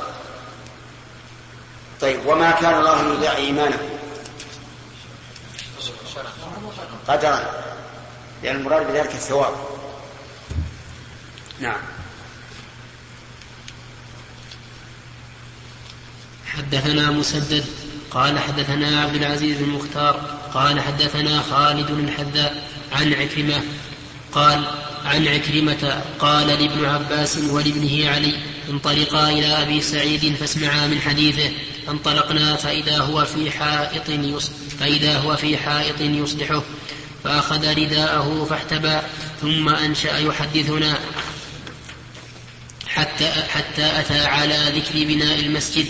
طيب 2.01 2.25
وما 2.25 2.51
كان 2.51 2.79
الله 2.79 3.01
ليضيع 3.01 3.35
إيمانكم 3.35 3.89
قدرا. 7.07 7.68
لأن 8.43 8.55
المراد 8.55 8.87
بذلك 8.87 9.11
الثواب. 9.11 9.53
نعم. 11.59 11.79
حدثنا 16.45 17.11
مسدد 17.11 17.65
قال 18.11 18.39
حدثنا 18.39 19.01
عبد 19.01 19.15
العزيز 19.15 19.61
المختار 19.61 20.39
قال 20.53 20.81
حدثنا 20.81 21.41
خالد 21.41 21.91
الحذاء 21.91 22.63
عن 22.91 23.13
عكرمة 23.13 23.61
قال 24.31 24.63
عن 25.05 25.27
عكرمة 25.27 26.01
قال 26.19 26.47
لابن 26.47 26.85
عباس 26.85 27.37
ولابنه 27.37 28.09
علي 28.09 28.33
انطلقا 28.69 29.29
إلى 29.29 29.47
أبي 29.47 29.81
سعيد 29.81 30.35
فاسمعا 30.35 30.87
من 30.87 31.01
حديثه 31.01 31.51
فانطلقنا 31.87 32.55
فإذا 32.55 32.97
هو 32.97 33.25
في 33.25 33.51
حائط 33.51 34.11
فإذا 34.79 35.17
هو 35.17 35.35
في 35.35 35.57
حائط 35.57 36.01
يصلحه. 36.01 36.63
فأخذ 37.23 37.71
رداءه 37.71 38.47
فاحتبى 38.49 38.99
ثم 39.41 39.69
أنشأ 39.69 40.17
يحدثنا 40.17 40.99
حتى, 42.87 43.27
حتى 43.27 43.99
أتى 43.99 44.25
على 44.25 44.57
ذكر 44.75 45.05
بناء 45.05 45.39
المسجد 45.39 45.85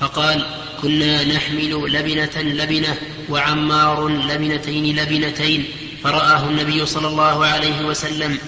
فقال 0.00 0.46
كنا 0.82 1.24
نحمل 1.24 1.92
لبنة 1.92 2.42
لبنة 2.42 2.96
وعمار 3.28 4.08
لبنتين 4.08 4.96
لبنتين. 4.96 5.64
فرآه 6.04 6.48
النبي 6.48 6.86
صلى 6.86 7.08
الله 7.08 7.46
عليه 7.46 7.84
وسلم 7.86 8.38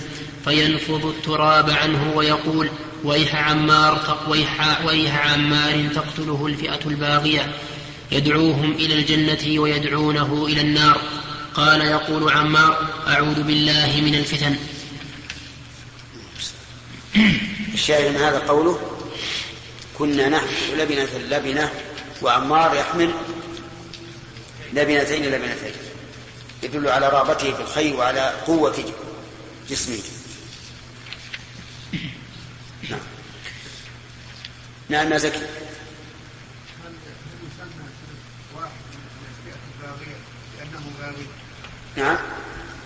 فينفض 0.44 1.06
التراب 1.06 1.70
عنه 1.70 2.12
ويقول 2.14 2.70
ويح 3.04 3.34
عمار 3.34 4.18
ويح, 4.28 4.80
ويح 4.86 5.26
عمار 5.32 5.88
تقتله 5.94 6.46
الفئة 6.46 6.80
الباغية. 6.86 7.52
يدعوهم 8.12 8.72
إلى 8.72 8.94
الجنة 8.94 9.60
ويدعونه 9.60 10.46
إلى 10.48 10.60
النار. 10.60 11.00
قال 11.56 11.80
يقول 11.80 12.32
عمار 12.32 12.88
أعوذ 13.06 13.42
بالله 13.42 14.00
من 14.00 14.14
الفتن. 14.14 14.56
الشاهد 17.74 18.10
من 18.10 18.16
هذا 18.16 18.38
قوله 18.38 18.98
كنا 19.98 20.28
نحمل 20.28 20.78
لبنة 20.78 21.18
لبنة 21.18 21.72
وعمار 22.22 22.74
يحمل 22.74 23.14
لبنتين 24.72 25.24
لبنتين. 25.24 25.72
يدل 26.62 26.88
على 26.88 27.08
رغبته 27.08 27.52
في 27.52 27.60
الخير 27.60 27.96
وعلى 27.96 28.34
قوة 28.46 28.92
جسمه. 29.70 29.98
نعم. 32.90 33.00
نعم 34.88 35.12
يا 35.12 35.18
زكي. 35.18 35.46
نعم. 41.96 42.16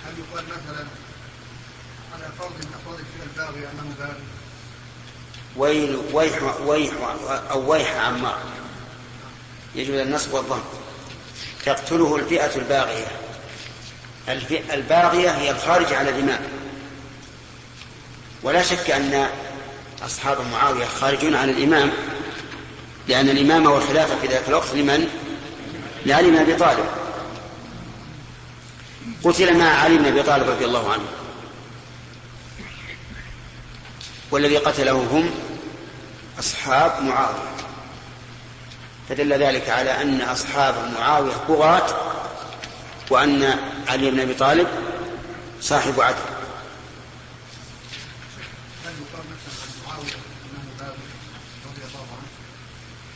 هل 0.06 0.12
يقال 0.18 0.44
مثلا 0.44 0.86
على 2.14 2.24
فرض 2.38 2.50
من 2.50 2.74
افراد 2.82 2.98
الفئه 2.98 3.22
الباغيه 3.22 3.68
انه 3.68 3.94
باغي 3.98 4.22
ويل 5.56 5.98
ويح 6.12 6.60
ويح 6.66 6.92
أو 7.50 7.70
ويح 7.70 7.96
عمار. 7.96 8.38
يجوز 9.74 9.96
النصب 9.96 10.32
والضم 10.32 10.60
تقتله 11.64 12.16
الفئة 12.16 12.56
الباغية. 12.56 13.06
الفئة 14.28 14.74
الباغية 14.74 15.30
هي 15.30 15.50
الخارجة 15.50 15.98
على 15.98 16.10
الإمام. 16.10 16.40
ولا 18.42 18.62
شك 18.62 18.90
أن 18.90 19.28
أصحاب 20.04 20.38
معاوية 20.52 20.86
خارجون 20.86 21.34
عن 21.34 21.48
الإمام 21.50 21.92
لأن 23.08 23.28
الإمام 23.28 23.66
والخلافة 23.66 24.20
في 24.20 24.26
ذلك 24.26 24.48
الوقت. 24.48 24.74
لمن؟ 24.74 25.08
لعلي 26.06 26.30
بن 26.30 26.36
أبي 26.36 26.56
طالب. 26.56 26.99
قتل 29.24 29.58
مع 29.58 29.64
علي 29.64 29.98
بن 29.98 30.04
أبي 30.04 30.22
طالب 30.22 30.48
رضي 30.48 30.64
الله 30.64 30.92
عنه. 30.92 31.04
والذي 34.30 34.56
قتله 34.56 34.92
هم 34.92 35.30
أصحاب 36.38 37.02
معاوية. 37.02 37.50
فدل 39.08 39.32
ذلك 39.32 39.70
على 39.70 40.02
أن 40.02 40.20
أصحاب 40.20 40.74
معاوية 40.98 41.32
بغاة 41.48 41.86
وأن 43.10 43.58
علي 43.88 44.10
بن 44.10 44.20
أبي 44.20 44.34
طالب 44.34 44.68
صاحب 45.60 46.00
عدل. 46.00 46.16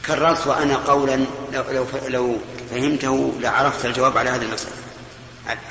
كررت 0.06 0.46
وأنا 0.46 0.76
قولا 0.76 1.24
لو, 1.52 1.86
لو, 2.08 2.38
فهمته 2.70 3.34
لعرفت 3.40 3.86
الجواب 3.86 4.18
على 4.18 4.30
هذه 4.30 4.42
المسألة. 4.42 4.72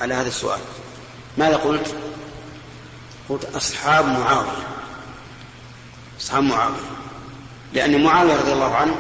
على 0.02 0.14
هذا 0.14 0.28
السؤال. 0.28 0.60
ماذا 1.38 1.56
قلت؟ 1.56 1.96
قلت 3.30 3.46
أصحاب 3.56 4.06
معاوية. 4.06 4.68
أصحاب 6.22 6.44
معاوية. 6.44 6.78
لأن 7.74 8.04
معاوية 8.04 8.36
رضي 8.36 8.54
الله 8.54 8.76
عنه 8.76 8.96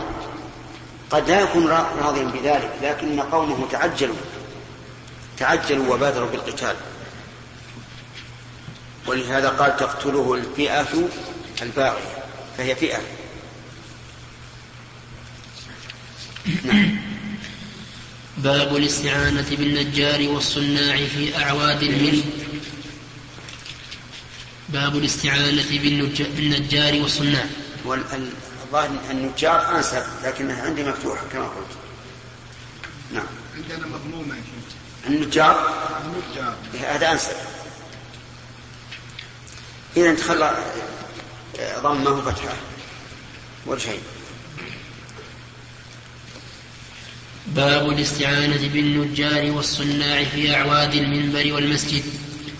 قد 1.09 1.29
لا 1.29 1.39
يكون 1.39 1.67
راضيا 2.01 2.23
بذلك 2.23 2.71
لكن 2.81 3.19
قومه 3.19 3.67
تعجلوا. 3.71 4.15
تعجلوا 5.37 5.93
وبادروا 5.93 6.29
بالقتال. 6.29 6.75
ولهذا 9.07 9.49
قال 9.49 9.77
تقتله 9.77 10.33
الفئة 10.33 11.09
الباغية 11.61 12.23
فهي 12.57 12.75
فئة. 12.75 12.99
نعم. 16.63 17.12
باب 18.37 18.75
الاستعانة 18.75 19.49
بالنجار 19.49 20.29
والصناع 20.29 20.97
في 20.97 21.37
أعواد 21.37 21.83
الملك. 21.83 22.23
باب 24.69 24.95
الاستعانة 24.95 25.63
بالنجار 26.19 27.01
والصناع. 27.01 27.45
الظاهر 28.65 28.89
النجار 29.11 29.77
أنسب 29.77 30.03
لكنها 30.23 30.65
عندي 30.65 30.83
مفتوحه 30.83 31.25
كما 31.33 31.45
قلت. 31.47 31.77
نعم. 33.13 33.25
عندنا 33.55 33.87
شيخ. 34.35 34.75
النجار؟ 35.07 35.73
النجار. 36.05 36.55
هذا 36.81 37.11
أنسب. 37.11 37.35
إذا 39.97 40.15
تخلى 40.15 40.57
ضمه 41.81 42.21
فتحه 42.21 42.55
ولا 43.65 43.79
شيء 43.79 44.01
باب 47.47 47.89
الاستعانة 47.89 48.67
بالنجار 48.73 49.51
والصناع 49.51 50.23
في 50.23 50.55
أعواد 50.55 50.93
المنبر 50.93 51.53
والمسجد. 51.53 52.03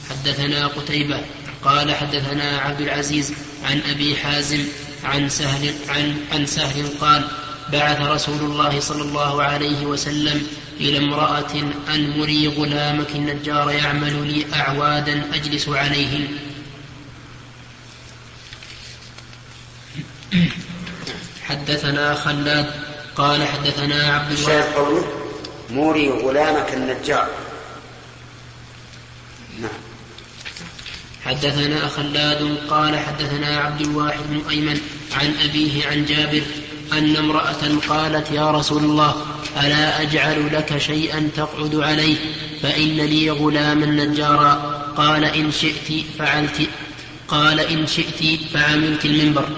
حدثنا 0.10 0.68
قتيبة 0.68 1.22
قال 1.64 1.96
حدثنا 1.96 2.58
عبد 2.58 2.82
العزيز 2.82 3.34
عن 3.64 3.82
أبي 3.92 4.16
حازم 4.16 4.66
عن 5.04 5.30
سهل 5.30 5.74
عن 5.90 6.16
عن 6.32 6.46
سهل 6.46 6.88
قال 7.02 7.28
بعث 7.72 8.02
رسول 8.02 8.40
الله 8.40 8.80
صلى 8.80 9.02
الله 9.02 9.44
عليه 9.44 9.86
وسلم 9.86 10.48
إلى 10.80 10.98
امرأة 10.98 11.54
أن 11.94 12.20
مري 12.20 12.48
غلامك 12.48 13.12
النجار 13.16 13.72
يعمل 13.72 14.28
لي 14.28 14.46
أعوادا 14.54 15.24
أجلس 15.34 15.70
عليهن 15.70 16.28
حدثنا 21.44 22.14
خلاد 22.14 22.93
قال 23.16 23.48
حدثنا 23.48 24.14
عبد 24.14 24.32
الشاهد 24.32 24.50
الواحد 24.50 24.74
قوله؟ 24.74 25.04
موري 25.70 26.10
غلامك 26.10 26.74
النجار 26.74 27.28
نعم. 29.62 29.72
حدثنا 31.26 31.88
خلاد 31.88 32.58
قال 32.70 33.00
حدثنا 33.00 33.58
عبد 33.58 33.82
الواحد 33.82 34.20
بن 34.30 34.50
أيمن 34.50 34.80
عن 35.16 35.34
أبيه 35.44 35.88
عن 35.88 36.06
جابر 36.06 36.44
أن 36.94 37.16
امرأة 37.16 37.78
قالت 37.90 38.32
يا 38.32 38.52
رسول 38.52 38.84
الله 38.84 39.16
ألا 39.64 40.02
أجعل 40.02 40.54
لك 40.54 40.78
شيئا 40.78 41.30
تقعد 41.36 41.76
عليه؟ 41.76 42.18
فإن 42.64 42.98
لي 42.98 43.30
غلاما 43.30 43.86
نجارا. 43.86 44.54
قال 44.98 45.26
إن 45.26 45.52
شئت 45.52 46.06
فعلت. 46.20 46.70
قال 47.28 47.60
إن 47.60 47.88
شئت 47.88 48.40
فعملت 48.54 49.06
المنبر. 49.06 49.50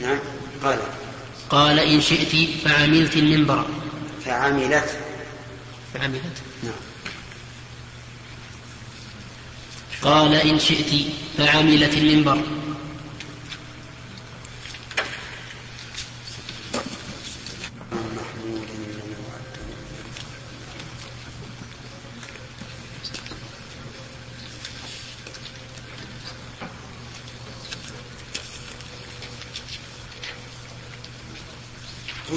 نعم. 0.00 0.18
قال. 0.64 0.78
قال 1.50 1.78
إن 1.78 2.00
شئت 2.00 2.50
فعملت 2.64 3.16
المنبر. 3.16 3.66
فعملت. 4.24 4.98
فعملت. 5.94 6.36
نعم. 6.62 6.72
قال 10.02 10.34
إن 10.34 10.58
شئت 10.58 11.06
فعملت 11.38 11.94
المنبر. 11.94 12.63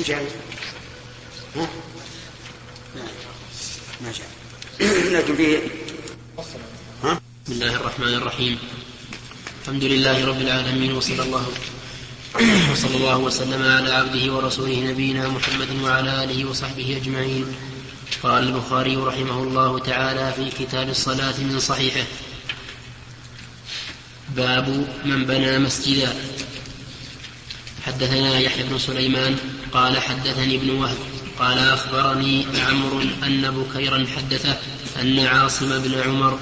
جاي 0.08 0.26
ها؟ 1.56 1.68
ما 4.02 4.12
جاء. 4.12 4.30
لكن 5.14 5.36
فيه 5.36 5.58
ها؟ 7.04 7.22
بسم 7.46 7.54
الله 7.54 7.76
الرحمن 7.76 8.14
الرحيم. 8.14 8.60
الحمد 9.62 9.84
لله 9.84 10.26
رب 10.26 10.42
العالمين 10.42 10.94
وصلى 10.94 11.24
الله 11.24 11.48
وصلى 12.72 12.96
الله 12.96 13.18
وسلم 13.18 13.64
على 13.64 13.92
عبده 13.92 14.34
ورسوله 14.34 14.80
نبينا 14.80 15.28
محمد 15.28 15.68
وعلى 15.84 16.24
آله 16.24 16.46
وصحبه 16.46 16.98
أجمعين. 17.02 17.56
قال 18.24 18.44
البخاري 18.44 18.96
رحمه 18.96 19.44
الله 19.44 19.80
تعالى 19.80 20.34
في 20.34 20.64
كتاب 20.64 20.90
الصلاة 20.90 21.38
من 21.40 21.60
صحيحه. 21.60 22.08
باب 24.36 24.88
من 25.06 25.26
بنى 25.26 25.60
مسجدا. 25.60 26.16
حدثنا 27.88 28.40
يحيى 28.40 28.64
بن 28.64 28.78
سليمان 28.78 29.36
قال 29.72 29.98
حدثني 30.02 30.56
ابن 30.56 30.70
وهب 30.70 30.98
قال 31.40 31.60
أخبرني 31.60 32.46
عمرو 32.70 33.02
أن 33.24 33.52
بكيرا 33.52 34.06
حدثه 34.16 34.58
أن 35.02 35.20
عاصم 35.20 35.80
بن 35.80 36.02
عمر 36.06 36.40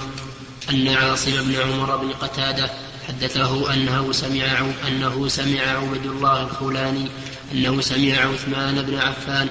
أن 0.70 0.88
عاصم 0.88 1.32
بن 1.32 1.56
عمر 1.56 1.98
بن 1.98 2.12
قتادة 2.12 2.70
حدثه 3.08 3.74
أنه 3.74 4.12
سمع 4.12 4.66
أنه 4.88 5.28
سمع 5.28 5.62
عبد 5.62 6.06
الله 6.06 6.44
الخولاني 6.44 7.08
أنه 7.52 7.82
سمع 7.82 8.14
عثمان 8.14 8.82
بن 8.82 8.98
عفان 8.98 9.50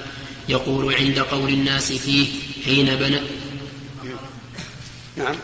يقول 0.49 0.95
عند 0.95 1.19
قول 1.19 1.49
الناس 1.49 1.91
فيه 1.91 2.27
حين 2.65 2.95
بنى 2.95 3.19
نعم. 5.17 5.35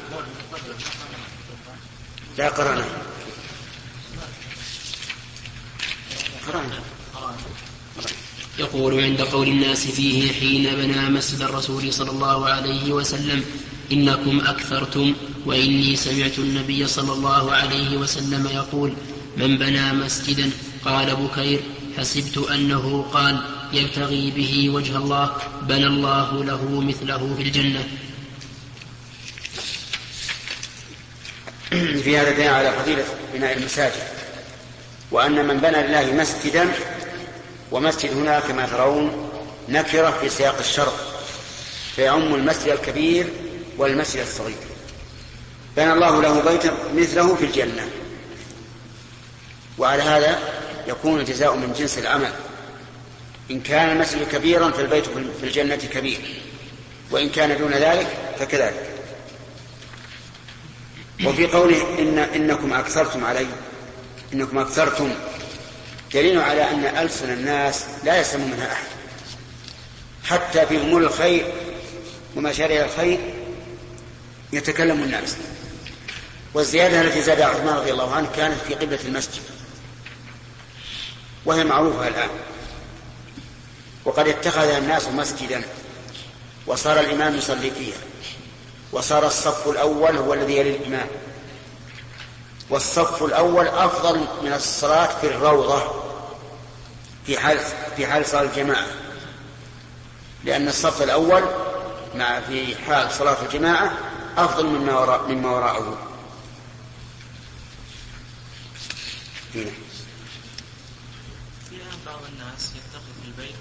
لا 2.37 2.49
قرأنا 2.49 2.85
قرأنا 2.85 3.11
يقول 8.59 9.03
عند 9.03 9.21
قول 9.21 9.47
الناس 9.47 9.87
فيه 9.87 10.31
حين 10.33 10.75
بنى 10.75 11.09
مسجد 11.09 11.41
الرسول 11.41 11.93
صلى 11.93 12.11
الله 12.11 12.49
عليه 12.49 12.93
وسلم 12.93 13.43
إنكم 13.91 14.39
أكثرتم 14.39 15.13
وإني 15.45 15.95
سمعت 15.95 16.39
النبي 16.39 16.87
صلى 16.87 17.13
الله 17.13 17.51
عليه 17.51 17.97
وسلم 17.97 18.47
يقول 18.47 18.93
من 19.37 19.57
بنى 19.57 19.93
مسجدا؟ 19.93 20.49
قال 20.85 21.15
بكير 21.15 21.59
حسبت 21.97 22.37
أنه 22.37 23.05
قال 23.13 23.41
يبتغي 23.73 24.31
به 24.31 24.69
وجه 24.69 24.97
الله 24.97 25.35
بنى 25.61 25.87
الله 25.87 26.43
له 26.43 26.81
مثله 26.81 27.35
في 27.37 27.43
الجنة. 27.43 27.87
في 32.03 32.17
هذا 32.17 32.31
دليل 32.31 32.47
على 32.47 32.71
فضيلة 32.71 33.05
بناء 33.33 33.57
المساجد. 33.57 34.20
وأن 35.11 35.47
من 35.47 35.57
بنى 35.57 35.83
لله 35.83 36.13
مسجدا 36.13 36.73
ومسجد 37.71 38.13
هنا 38.13 38.39
كما 38.39 38.65
ترون 38.65 39.29
نكرة 39.69 40.17
في 40.21 40.29
سياق 40.29 40.57
الشرط 40.59 40.93
فيعم 41.95 42.35
المسجد 42.35 42.67
الكبير 42.67 43.27
والمسجد 43.77 44.21
الصغير. 44.21 44.55
بنى 45.77 45.93
الله 45.93 46.21
له 46.21 46.41
بيتا 46.41 46.77
مثله 46.95 47.35
في 47.35 47.45
الجنة. 47.45 47.89
وعلى 49.77 50.03
هذا 50.03 50.39
يكون 50.87 51.19
الجزاء 51.19 51.55
من 51.55 51.73
جنس 51.73 51.97
العمل. 51.97 52.33
إن 53.51 53.61
كان 53.61 53.89
المسجد 53.89 54.27
كبيرا 54.31 54.71
فالبيت 54.71 55.05
في 55.39 55.43
الجنة 55.43 55.75
كبير. 55.75 56.41
وإن 57.11 57.29
كان 57.29 57.57
دون 57.57 57.71
ذلك 57.71 58.07
فكذلك. 58.39 58.89
وفي 61.25 61.47
قوله 61.47 61.99
إن 61.99 62.19
إنكم 62.19 62.73
أكثرتم 62.73 63.25
علي 63.25 63.47
إنكم 64.33 64.57
أكثرتم 64.57 65.13
دليل 66.13 66.39
على 66.39 66.69
أن 66.69 66.85
ألسن 66.85 67.33
الناس 67.33 67.85
لا 68.03 68.21
يسلم 68.21 68.51
منها 68.51 68.71
أحد. 68.71 68.87
حتى 70.23 70.65
في 70.65 70.77
أمور 70.77 71.01
الخير 71.01 71.53
ومشاريع 72.35 72.85
الخير 72.85 73.19
يتكلم 74.53 75.03
الناس. 75.03 75.35
والزيادة 76.53 77.01
التي 77.01 77.21
زادها 77.21 77.45
عثمان 77.45 77.75
رضي 77.75 77.91
الله 77.91 78.15
عنه 78.15 78.29
كانت 78.35 78.57
في 78.67 78.73
قبلة 78.73 78.99
المسجد. 79.05 79.41
وهي 81.45 81.63
معروفة 81.63 82.07
الآن. 82.07 82.29
وقد 84.05 84.27
اتخذها 84.27 84.77
الناس 84.77 85.07
مسجدا 85.07 85.61
وصار 86.67 86.99
الإمام 86.99 87.35
يصلي 87.35 87.71
فيها. 87.71 87.97
وصار 88.91 89.27
الصف 89.27 89.69
الأول 89.69 90.17
هو 90.17 90.33
الذي 90.33 90.57
يلي 90.57 90.75
الإمام. 90.75 91.07
والصف 92.71 93.23
الأول 93.23 93.67
أفضل 93.67 94.19
من 94.43 94.53
الصلاة 94.53 95.19
في 95.19 95.27
الروضة 95.27 95.83
في 97.25 97.39
حال 97.39 97.59
في 97.95 98.07
حال 98.07 98.25
صلاة 98.25 98.41
الجماعة. 98.41 98.87
لأن 100.43 100.67
الصف 100.67 101.01
الأول 101.01 101.43
مع 102.15 102.39
في 102.39 102.75
حال 102.75 103.11
صلاة 103.11 103.37
الجماعة 103.41 103.97
أفضل 104.37 104.65
مما 104.65 104.99
وراء 104.99 105.27
مما 105.27 105.49
وراءه. 105.49 105.97
هنا. 109.55 109.71
في 111.69 111.75
الآن 111.75 111.97
بعض 112.05 112.19
الناس 112.33 112.69
يتخذ 112.75 113.21
في 113.21 113.27
البيت 113.27 113.55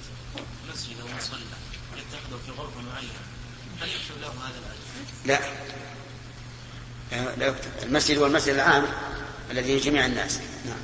مسجد 0.72 1.00
أو 1.00 1.06
مصلى 1.16 1.40
يتخذه 1.96 2.38
في 2.46 2.50
غرفة 2.50 2.80
معينة. 2.92 3.20
هل 3.80 3.88
يكتب 3.88 4.20
له 4.20 4.28
هذا 4.28 4.58
الأجر؟ 4.58 4.80
لا. 5.24 5.69
لا- 7.12 7.46
يكتب. 7.46 7.70
المسجد 7.82 8.18
هو 8.18 8.26
المسجد 8.26 8.54
العام 8.54 8.86
الذي 9.50 9.76
لجميع 9.76 10.06
الناس. 10.06 10.40
نعم. 10.66 10.76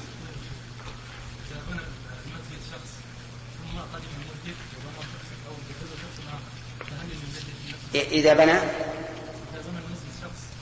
إذا 7.95 8.35
بنى؟ 8.35 8.53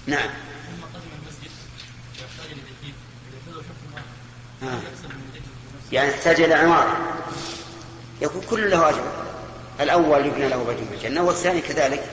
نعم. 0.07 0.29
ثم 0.31 0.83
قدم 0.95 1.09
المسجد 1.23 1.51
يحتاج 2.17 2.51
يجدد 2.51 3.65
بنفسه؟ 4.63 5.09
يعني 5.93 6.11
يحتاج 6.11 6.41
إلى 6.41 6.55
عمارة 6.55 7.25
يكون 8.23 8.43
كل 8.51 8.71
له 8.71 8.89
أجر. 8.89 9.13
الأول 9.81 10.27
يبنى 10.27 10.49
له 10.49 10.65
بيت 10.65 10.79
الجنة 10.93 11.23
والثاني 11.23 11.61
كذلك 11.61 12.05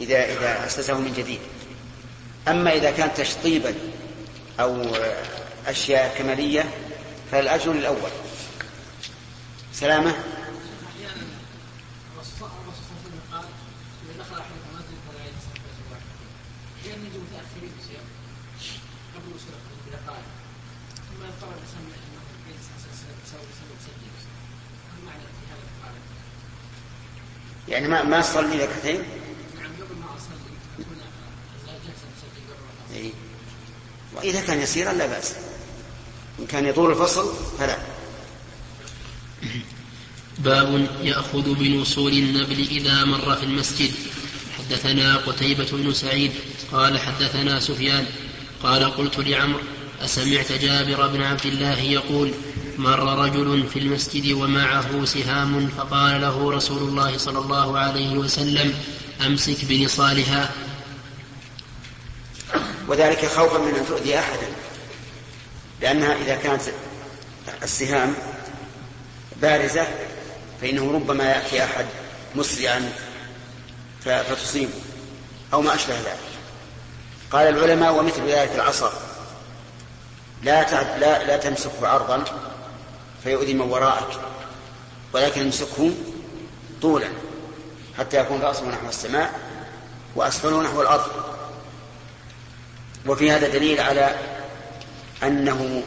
إذا 0.00 0.24
إذا 0.24 0.66
أسسه 0.66 0.98
من 0.98 1.12
جديد. 1.12 1.40
أما 2.48 2.72
إذا 2.72 2.90
كان 2.90 3.14
تشطيبا 3.14 3.74
أو 4.60 4.82
أشياء 5.66 6.14
كمالية 6.18 6.64
فالأجر 7.30 7.72
الأول 7.72 8.10
سلامة 9.72 10.14
يعني 27.68 27.88
ما 27.88 28.02
ما 28.02 28.20
صلي 28.20 28.64
ركعتين؟ 28.64 29.02
وإذا 34.16 34.40
كان 34.40 34.60
يسيرا 34.60 34.92
لا 34.92 35.06
بأس. 35.06 35.32
إن 36.38 36.46
كان 36.46 36.66
يطول 36.66 36.90
الفصل 36.90 37.34
فلا. 37.58 37.78
باب 40.38 40.88
يأخذ 41.02 41.54
بنصول 41.54 42.12
النبل 42.12 42.66
إذا 42.70 43.04
مر 43.04 43.36
في 43.36 43.42
المسجد. 43.44 43.90
حدثنا 44.58 45.16
قتيبة 45.16 45.66
بن 45.72 45.92
سعيد 45.92 46.32
قال 46.72 46.98
حدثنا 46.98 47.60
سفيان 47.60 48.06
قال 48.62 48.84
قلت 48.84 49.18
لعمرو 49.18 49.60
أسمعت 50.04 50.52
جابر 50.52 51.06
بن 51.06 51.22
عبد 51.22 51.46
الله 51.46 51.80
يقول 51.80 52.32
مر 52.78 53.24
رجل 53.24 53.66
في 53.72 53.78
المسجد 53.78 54.32
ومعه 54.32 55.04
سهام 55.04 55.68
فقال 55.68 56.20
له 56.20 56.50
رسول 56.52 56.82
الله 56.88 57.18
صلى 57.18 57.38
الله 57.38 57.78
عليه 57.78 58.16
وسلم 58.16 58.74
أمسك 59.26 59.64
بنصالها. 59.64 60.50
وذلك 62.88 63.26
خوفا 63.26 63.58
من 63.58 63.74
أن 63.74 63.86
تؤذي 63.86 64.18
أحدا 64.18 64.46
لأنها 65.80 66.14
إذا 66.14 66.36
كانت 66.36 66.62
السهام 67.62 68.14
بارزة 69.36 69.86
فإنه 70.60 70.92
ربما 70.92 71.24
يأتي 71.24 71.64
أحد 71.64 71.86
مسرعا 72.34 72.92
فتصيبه 74.04 74.72
أو 75.52 75.62
ما 75.62 75.74
أشبه 75.74 75.94
ذلك. 75.94 76.18
قال 77.30 77.48
العلماء 77.48 77.94
ومثل 77.94 78.28
ذلك 78.28 78.54
العصا 78.54 78.92
لا 80.42 80.98
لا 80.98 81.24
لا 81.24 81.36
تمسكه 81.36 81.88
عرضا 81.88 82.24
فيؤذي 83.22 83.54
من 83.54 83.60
وراءك 83.60 84.20
ولكن 85.12 85.40
امسكه 85.40 85.90
طولا 86.82 87.08
حتى 87.98 88.16
يكون 88.16 88.42
رأسه 88.42 88.68
نحو 88.68 88.88
السماء 88.88 89.40
وأسفله 90.16 90.62
نحو 90.62 90.82
الأرض. 90.82 91.35
وفي 93.06 93.30
هذا 93.30 93.48
دليل 93.48 93.80
على 93.80 94.14
أنه 95.22 95.82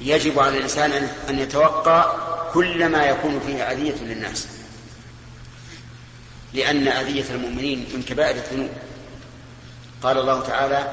يجب 0.00 0.38
على 0.38 0.56
الإنسان 0.56 1.08
أن- 1.28 1.30
يتوقع 1.30 2.16
كل 2.52 2.88
ما 2.88 3.04
يكون 3.06 3.40
فيه 3.46 3.62
أذية 3.62 3.94
للناس. 4.02 4.46
لأن 6.54 6.88
أذية 6.88 7.24
المؤمنين 7.30 7.78
من 7.94 8.02
كبائر 8.02 8.36
الذنوب. 8.36 8.70
قال 10.02 10.18
الله 10.18 10.40
تعالى 10.40 10.92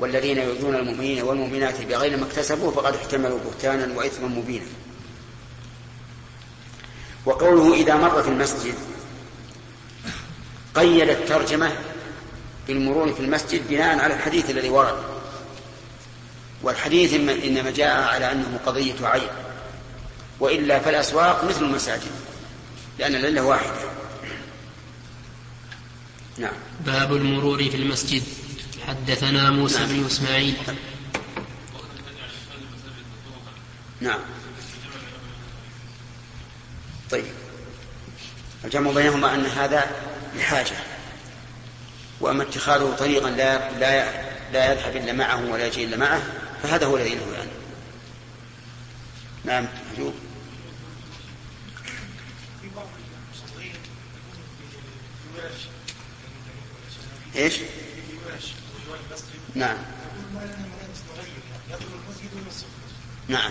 والذين 0.00 0.38
يؤذون 0.38 0.74
المؤمنين 0.74 1.22
والمؤمنات 1.22 1.80
بغير 1.80 2.16
ما 2.16 2.26
اكتسبوا 2.26 2.70
فقد 2.72 2.94
احتملوا 2.94 3.38
بهتانا 3.38 3.98
وإثما 3.98 4.28
مبينا. 4.28 4.66
وقوله 7.26 7.74
إذا 7.74 7.96
مر 7.96 8.22
في 8.22 8.28
المسجد 8.28 8.74
قيد 10.74 11.08
الترجمة 11.08 11.72
بالمرور 12.68 13.12
في 13.12 13.20
المسجد 13.20 13.68
بناء 13.68 13.98
على 13.98 14.14
الحديث 14.14 14.50
الذي 14.50 14.68
ورد. 14.68 15.02
والحديث 16.62 17.12
إنما- 17.12 17.44
جاء 17.76 18.02
على 18.02 18.32
أنه 18.32 18.60
قضية 18.66 19.06
عين. 19.06 19.28
وإلا 20.40 20.78
فالأسواق 20.78 21.44
مثل 21.44 21.64
المساجد 21.64 22.10
لأن 22.98 23.14
العلة 23.14 23.42
واحدة. 23.42 23.90
نعم. 26.38 26.54
باب 26.86 27.12
المرور 27.16 27.58
في 27.58 27.76
المسجد. 27.76 28.22
حدثنا 28.88 29.50
موسى 29.50 29.86
بن 29.86 30.06
إسماعيل. 30.06 30.54
نعم. 34.00 34.20
طيب. 37.10 37.24
الجمع 38.64 38.90
بينهما 38.90 39.34
أن 39.34 39.46
هذا 39.46 39.86
لحاجة. 40.36 40.97
وأما 42.20 42.42
اتخاذه 42.42 42.96
طريقا 42.98 43.30
لا 43.30 43.78
لا 43.78 44.28
لا 44.52 44.72
يذهب 44.72 44.96
إلا 44.96 45.12
معه 45.12 45.50
ولا 45.50 45.66
يجي 45.66 45.84
إلا 45.84 45.96
معه 45.96 46.22
فهذا 46.62 46.86
هو 46.86 46.96
الذي 46.96 47.14
له 47.14 47.32
يعني 47.32 47.50
نعم 49.44 49.66
أيوب 49.98 50.14
إيش؟ 57.36 57.54
نعم. 59.54 59.76
نعم. 63.28 63.50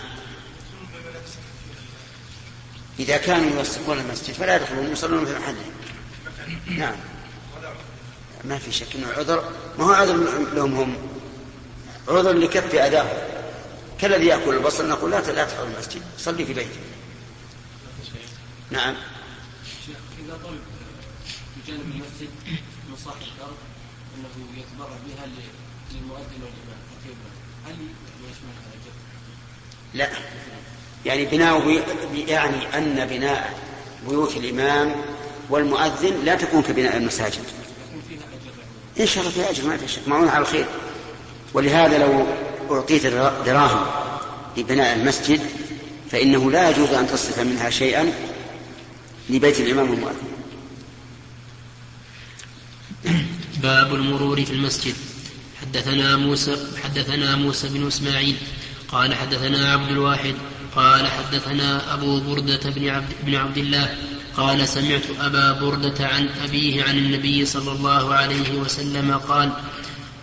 إذا 3.00 3.18
كانوا 3.18 3.58
يوسخون 3.58 4.00
المسجد 4.00 4.34
فلا 4.34 4.56
يدخلون 4.56 4.92
يصلون 4.92 5.26
في 5.26 5.40
محله. 5.40 5.66
نعم. 6.78 6.96
ما 8.44 8.58
في 8.58 8.72
شك 8.72 8.96
إنه 8.96 9.08
عذر. 9.18 9.44
ما 9.80 9.86
هو 9.86 9.92
عذر 9.92 10.16
لهم 10.54 10.76
هم؟ 10.76 10.98
عذر 12.08 12.32
لكف 12.32 12.76
اداهم 12.76 13.38
كالذي 14.00 14.26
يأكل 14.26 14.54
البصل 14.54 14.90
نقول 14.90 15.12
لا 15.12 15.16
لا 15.16 15.46
تدخل 15.46 15.64
المسجد 15.64 16.02
صلي 16.18 16.46
في 16.46 16.54
بيتك 16.54 16.80
نعم. 18.72 18.96
شيخ 19.86 19.96
إذا 20.26 20.40
طلب 20.44 20.60
في 21.56 21.72
جانب 21.72 21.82
المسجد 21.82 22.30
من 22.90 22.96
صاحب 23.06 23.22
الأرض 23.38 23.58
أنه 24.16 24.60
يتبرع 24.60 24.98
بها 25.08 25.26
للمؤذن 25.92 26.42
والإمام 26.42 26.80
وكيف 26.94 27.18
هل 27.66 27.76
يشمل 28.24 28.54
هذا 28.58 28.74
الجهد؟ 28.74 28.94
لا. 29.94 30.10
يعني 31.06 31.26
بناؤه 31.26 31.84
يعني 32.28 32.78
أن 32.78 33.08
بناء 33.08 33.60
بيوت 34.08 34.38
الإمام 34.38 34.96
والمؤذن 35.50 36.26
لا 36.26 36.36
تكون 36.36 36.62
كبناء 36.62 36.98
المساجد. 36.98 37.44
أجر. 38.98 39.02
إن 39.02 39.08
شاء 39.08 39.24
الله 39.28 39.50
أجر 39.50 39.66
ما 39.66 39.78
في 39.78 39.88
شك. 39.88 40.08
معون 40.08 40.28
على 40.30 40.42
الخير. 40.42 40.66
ولهذا 41.54 41.98
لو 41.98 42.26
أعطيت 42.72 43.04
درا- 43.06 43.46
دراهم 43.46 43.86
لبناء 44.58 44.96
المسجد 44.96 45.42
فإنه 46.12 46.52
لا 46.52 46.70
يجوز 46.70 46.90
أن 46.90 47.08
تصرف 47.08 47.40
منها 47.40 47.70
شيئا 47.70 48.14
لبيت 49.30 49.60
الإمام 49.60 49.90
والمؤذن 49.92 50.28
باب 53.64 53.94
المرور 53.96 54.46
في 54.46 54.52
المسجد. 54.54 54.94
حدثنا 55.62 56.16
موسى 56.18 56.58
حدثنا 56.84 57.36
موسى 57.36 57.68
بن 57.70 57.88
إسماعيل 57.88 58.36
قال 58.88 59.16
حدثنا 59.16 59.74
عبد 59.74 59.90
الواحد 59.90 60.34
قال 60.76 61.08
حدثنا 61.08 61.94
أبو 61.94 62.20
بردة 62.20 62.60
بن 62.70 62.90
عبد 62.90 63.14
بن 63.24 63.36
عبد 63.36 63.58
الله 63.58 63.96
قال 64.38 64.68
سمعت 64.68 65.02
أبا 65.22 65.52
بردة 65.54 66.08
عن 66.08 66.30
أبيه 66.44 66.84
عن 66.84 66.98
النبي 66.98 67.46
صلى 67.46 67.72
الله 67.72 68.14
عليه 68.14 68.52
وسلم 68.52 69.18
قال 69.18 69.52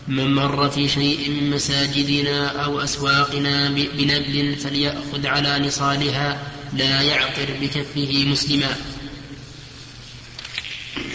من 0.08 0.34
مر 0.34 0.70
في 0.70 0.88
شيء 0.88 1.30
من 1.30 1.50
مساجدنا 1.50 2.64
أو 2.64 2.80
أسواقنا 2.80 3.68
ب- 3.70 3.88
بنبل 3.94 4.56
فليأخذ 4.56 5.26
على 5.26 5.58
نصالها 5.58 6.38
لا 6.72 7.02
يعقر 7.02 7.46
بكفه 7.60 8.24
مسلما. 8.28 8.76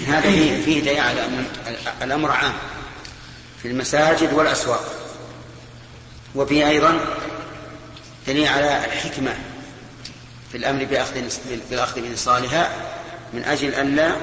هذا 0.07 0.21
فيه, 0.31 0.61
فيه 0.65 0.81
دليل 0.81 0.99
على 0.99 1.25
أن 1.25 1.45
الأمر 2.01 2.31
عام 2.31 2.53
في 3.61 3.67
المساجد 3.67 4.33
والأسواق. 4.33 4.95
وفيه 6.35 6.69
أيضا 6.69 6.99
دليل 8.27 8.47
على 8.47 8.85
الحكمة. 8.85 9.33
في 10.51 10.57
الأمر 10.57 10.85
بأخذ 10.85 11.29
بالاخذ 11.69 12.01
بنصالها 12.01 12.71
من 13.33 13.43
أجل 13.43 13.73
أن 13.73 13.95
لا 13.95 14.15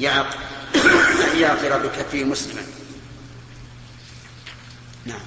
يعق 0.00 0.36
يعقر 1.40 1.78
بكفه 1.78 2.24
مسلما 2.24 2.62
نعم. 5.06 5.20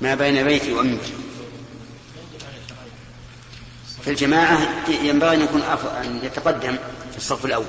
ما 0.00 0.14
بين 0.14 0.44
بيتي 0.44 0.74
شرعية 0.74 0.98
في 4.04 4.10
الجماعة 4.10 4.58
ينبغي 4.88 5.36
أن 5.36 5.42
يكون 5.42 5.62
أن 5.62 6.20
يتقدم 6.22 6.76
في 7.10 7.16
الصف 7.16 7.44
الأول. 7.44 7.64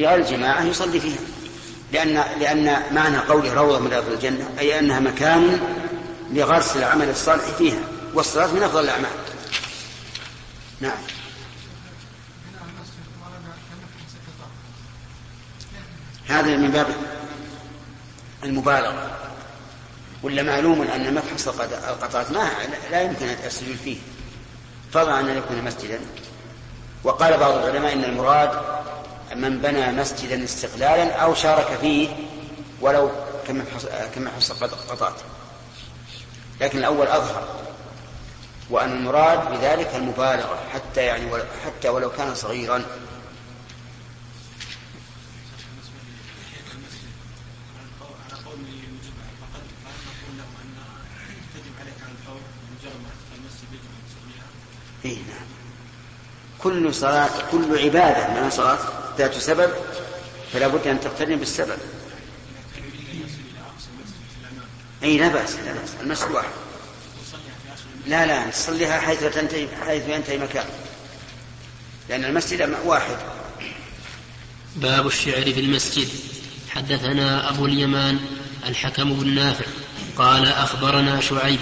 في 0.00 0.06
غير 0.06 0.18
الجماعة 0.18 0.64
يصلي 0.64 1.00
فيها. 1.00 1.18
لأن 1.92 2.24
لأن 2.40 2.94
معنى 2.94 3.18
قوله 3.18 3.54
روضة 3.54 3.78
من 3.78 3.88
رياض 3.88 4.08
الجنة 4.08 4.50
أي 4.58 4.78
أنها 4.78 5.00
مكان 5.00 5.60
لغرس 6.32 6.76
العمل 6.76 7.10
الصالح 7.10 7.44
فيها 7.44 7.78
والصلاة 8.14 8.46
من 8.46 8.62
أفضل 8.62 8.84
الأعمال. 8.84 9.10
نعم. 10.80 10.98
هذا 16.28 16.56
من 16.56 16.70
باب 16.70 16.86
المبالغة. 18.44 19.18
ولا 20.22 20.42
معلوم 20.42 20.82
أن 20.82 21.14
مفحص 21.14 21.48
القطعات 21.88 22.30
ما 22.30 22.50
لا 22.90 23.02
يمكن 23.02 23.26
السجود 23.46 23.76
فيه. 23.84 23.98
فضلا 24.92 25.20
أن 25.20 25.36
يكون 25.36 25.62
مسجدا. 25.64 26.00
وقال 27.04 27.38
بعض 27.38 27.54
العلماء 27.54 27.92
إن 27.92 28.04
المراد 28.04 28.80
من 29.34 29.58
بنى 29.58 29.92
مسجدا 29.92 30.44
استقلالا 30.44 31.12
أو 31.16 31.34
شارك 31.34 31.78
فيه 31.80 32.08
ولو 32.80 33.10
كما 34.14 34.30
حصل 34.36 34.54
قطعت. 34.66 35.14
لكن 36.60 36.78
الأول 36.78 37.06
أظهر 37.06 37.60
وأن 38.70 38.92
المراد 38.92 39.50
بذلك 39.50 39.94
المبالغة 39.94 40.58
حتى 40.74 41.00
يعني 41.00 41.30
حتى 41.66 41.88
ولو 41.88 42.10
كان 42.10 42.34
صغيرا. 42.34 42.84
إيه 55.04 55.16
نعم. 55.16 55.46
كل 56.58 56.94
صلاة 56.94 57.30
كل 57.52 57.78
عبادة 57.78 58.42
من 58.42 58.50
صلاة؟ 58.50 58.99
ذات 59.20 59.38
سبب 59.38 59.70
فلا 60.52 60.68
بد 60.68 60.86
أن 60.86 61.00
تقترن 61.00 61.36
بالسبب. 61.36 61.78
أي 65.02 65.18
لا 65.18 65.28
بأس 65.28 65.54
لا 65.54 65.72
بأس 65.72 65.90
المسجد 66.00 66.30
واحد 66.30 66.50
لا 68.06 68.26
لا 68.26 68.50
تصليها 68.50 69.00
حيث 69.00 69.24
تنتهي 69.24 69.68
حيث 69.86 70.08
ينتهي 70.08 70.38
مكان. 70.38 70.66
لأن 72.08 72.24
المسجد 72.24 72.76
واحد. 72.84 73.16
باب 74.76 75.06
الشعر 75.06 75.52
في 75.52 75.60
المسجد. 75.60 76.08
حدثنا 76.70 77.50
أبو 77.50 77.66
اليمان 77.66 78.18
الحكم 78.66 79.14
بن 79.14 79.34
نافع 79.34 79.66
قال 80.16 80.46
أخبرنا 80.46 81.20
شعيب 81.20 81.60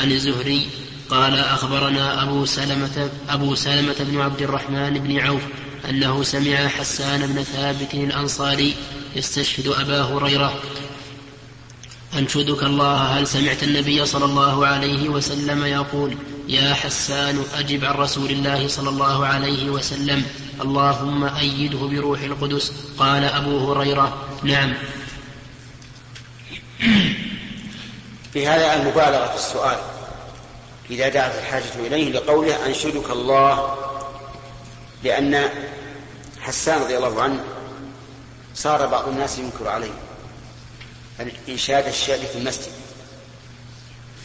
عن 0.00 0.12
الزهري 0.12 0.68
قال 1.08 1.38
أخبرنا 1.38 2.22
أبو 2.22 2.44
سلمة 2.44 3.10
أبو 3.28 3.54
سلمة 3.54 3.96
بن 3.98 4.20
عبد 4.20 4.42
الرحمن 4.42 4.98
بن 4.98 5.18
عوف 5.18 5.42
أنه 5.88 6.22
سمع 6.22 6.68
حسان 6.68 7.26
بن 7.26 7.42
ثابت 7.42 7.94
الأنصاري 7.94 8.74
يستشهد 9.16 9.68
أبا 9.68 10.02
هريرة. 10.02 10.62
أنشدك 12.18 12.62
الله 12.62 12.96
هل 12.96 13.26
سمعت 13.26 13.62
النبي 13.62 14.06
صلى 14.06 14.24
الله 14.24 14.66
عليه 14.66 15.08
وسلم 15.08 15.64
يقول 15.64 16.16
يا 16.48 16.74
حسان 16.74 17.44
أجب 17.54 17.84
عن 17.84 17.94
رسول 17.94 18.30
الله 18.30 18.68
صلى 18.68 18.88
الله 18.88 19.26
عليه 19.26 19.70
وسلم. 19.70 20.24
اللهم 20.60 21.24
أيده 21.24 21.78
بروح 21.78 22.20
القدس. 22.20 22.72
قال 22.98 23.24
أبو 23.24 23.72
هريرة. 23.72 24.28
نعم. 24.42 24.74
في 28.32 28.46
هذا 28.46 28.74
المبالغة 28.74 29.26
في 29.26 29.34
السؤال 29.34 29.78
إذا 30.90 31.08
دعت 31.08 31.34
الحاجة 31.38 31.86
إليه 31.86 32.12
لقوله 32.12 32.66
أنشدك 32.66 33.10
الله 33.10 33.74
لأن 35.04 35.48
حسان 36.40 36.82
رضي 36.82 36.96
الله 36.96 37.22
عنه 37.22 37.44
صار 38.54 38.86
بعض 38.86 39.08
الناس 39.08 39.38
ينكر 39.38 39.68
عليه 39.68 39.90
إنشاد 41.48 41.86
الشعر 41.86 42.18
في 42.18 42.38
المسجد. 42.38 42.72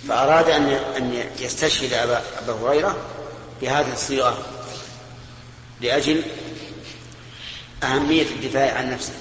فأراد 0.07 0.49
أن 0.49 0.69
أن 0.69 1.23
يستشهد 1.39 1.93
أبا, 1.93 2.23
أبا 2.39 2.53
هريرة 2.53 2.95
بهذه 3.61 3.93
الصيغة 3.93 4.37
لأجل 5.81 6.23
أهمية 7.83 8.21
الدفاع 8.23 8.77
عن 8.77 8.91
نفسه. 8.91 9.13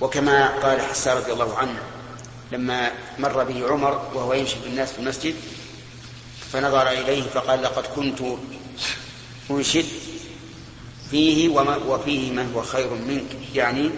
وكما 0.00 0.46
قال 0.48 0.80
حسان 0.80 1.16
رضي 1.16 1.32
الله 1.32 1.58
عنه 1.58 1.78
لما 2.52 2.92
مر 3.18 3.44
به 3.44 3.68
عمر 3.70 4.10
وهو 4.14 4.32
يمشي 4.32 4.56
بالناس 4.64 4.92
في 4.92 4.98
المسجد 4.98 5.34
فنظر 6.52 6.88
إليه 6.90 7.22
فقال 7.22 7.62
لقد 7.62 7.86
كنت 7.96 8.20
أنشد 9.50 9.86
فيه 11.14 11.48
وما 11.48 11.76
وفيه 11.76 12.32
من 12.32 12.52
هو 12.54 12.62
خير 12.62 12.90
منك. 12.90 13.54
يعني 13.54 13.90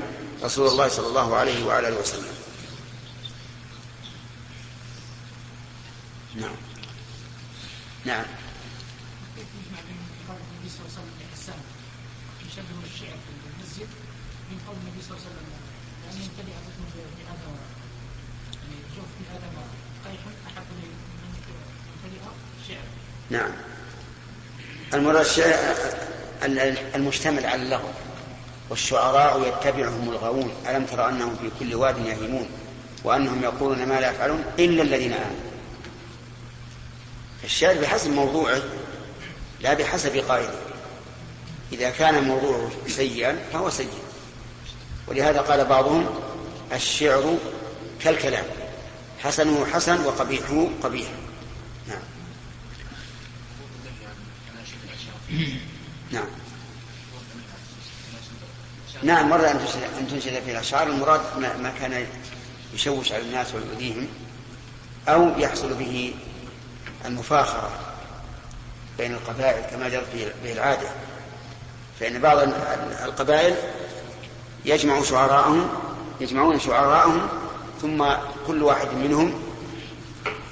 رسول 0.43 0.67
الله 0.69 0.89
صلى 0.89 1.07
الله 1.07 1.37
عليه 1.37 1.65
وعلى 1.67 1.89
آله 1.89 2.01
وسلم. 2.01 2.25
نعم. 6.35 6.57
نعم. 8.05 8.25
نعم. 23.31 23.53
المراد 24.95 25.27
المشتمل 26.95 27.47
على 27.47 27.63
اللغو 27.63 27.89
والشعراء 28.71 29.49
يتبعهم 29.49 30.09
الغاوون. 30.09 30.53
ألم 30.69 30.85
تر 30.85 31.09
أنهم 31.09 31.37
في 31.37 31.51
كل 31.59 31.75
واد 31.75 32.07
يهيمون 32.07 32.49
وأنهم 33.05 33.43
يقولون 33.43 33.87
ما 33.87 34.01
لا 34.01 34.11
يفعلون 34.11 34.45
إلا 34.59 34.83
الذين 34.83 35.13
آمنوا. 35.13 35.41
الشعر 37.45 37.75
بحسب 37.75 38.11
موضوعه 38.11 38.63
لا 39.61 39.75
بحسب 39.75 40.17
قائده. 40.17 40.59
إذا 41.73 41.91
كان 41.91 42.25
موضوعه 42.25 42.71
سيئا 42.87 43.39
فهو 43.53 43.71
سيء. 43.71 43.99
ولهذا 45.07 45.41
قال 45.41 45.65
بعضهم 45.65 46.07
الشعر 46.73 47.37
كالكلام. 48.01 48.45
حسنه 49.23 49.67
حسن 49.67 50.05
وقبيحه 50.05 50.69
قبيح. 50.83 51.09
نعم. 51.89 52.03
نعم. 56.11 56.27
نعم 59.03 59.29
مرة 59.29 59.51
أن 59.51 60.09
تنشد, 60.11 60.43
في 60.45 60.51
الأشعار. 60.51 60.89
المراد 60.89 61.21
ما 61.39 61.73
كان 61.81 62.07
يشوش 62.75 63.13
على 63.13 63.23
الناس 63.23 63.55
ويؤذيهم 63.55 64.09
أو 65.09 65.39
يحصل 65.39 65.75
به 65.75 66.15
المفاخرة 67.05 67.71
بين 68.99 69.13
القبائل 69.13 69.71
كما 69.71 69.89
جرت 69.89 70.33
به 70.45 70.53
العادة. 70.53 70.89
فإن 72.01 72.19
بعض 72.19 72.39
القبائل 73.05 73.55
يجمع 74.65 75.03
شعراءهم 75.03 75.69
يجمعون 76.21 76.61
شعراءهم 76.61 77.29
ثم 77.83 78.07
كل 78.47 78.63
واحد 78.63 78.89
منهم 78.95 79.43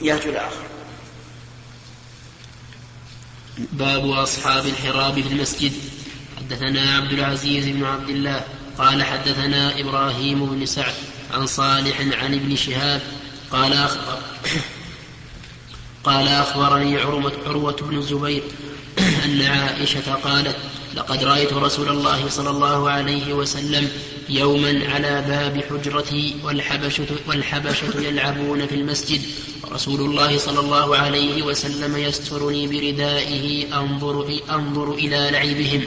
يهجو 0.00 0.30
الآخر. 0.30 0.74
باب 3.59 4.11
أصحاب 4.11 4.66
الحراب 4.66 5.14
في 5.14 5.28
المسجد. 5.28 5.72
حدثنا 6.38 6.96
عبد 6.96 7.12
العزيز 7.12 7.64
بن 7.68 7.84
عبد 7.84 8.09
الله 8.09 8.44
قال 8.78 9.02
حدثنا 9.02 9.80
إبراهيم 9.80 10.46
بن 10.46 10.66
سعد 10.66 10.94
عن 11.34 11.46
صالح 11.46 12.00
عن 12.00 12.34
ابن 12.34 12.57
شهاب 12.57 13.02
قال 13.50 13.72
أخبر 13.72 14.18
قال 16.05 16.28
أخبرني 16.28 16.96
عروة, 16.96 17.32
عروة 17.46 17.76
بن 17.82 17.98
الزبير 17.98 18.42
أن 19.24 19.42
عائشة 19.42 20.14
قالت 20.14 20.57
لقد 20.94 21.24
رأيت 21.24 21.52
رسول 21.52 21.88
الله 21.88 22.28
صلى 22.28 22.50
الله 22.50 22.90
عليه 22.90 23.32
وسلم 23.32 23.88
يوما 24.29 24.83
على 24.89 25.25
باب 25.29 25.64
حجرتي 25.70 26.35
والحبشة, 26.45 27.07
والحبشة 27.29 28.01
يلعبون 28.01 28.66
في 28.66 28.75
المسجد 28.75 29.20
ورسول 29.62 30.01
الله 30.01 30.39
صلى 30.39 30.61
الله 30.61 30.97
عليه 30.97 31.43
وسلم 31.43 31.97
يسترني 31.97 32.66
بردائه 32.66 33.77
أنظر, 33.81 34.39
أنظر 34.51 34.93
إلى 34.93 35.31
لعبهم. 35.31 35.87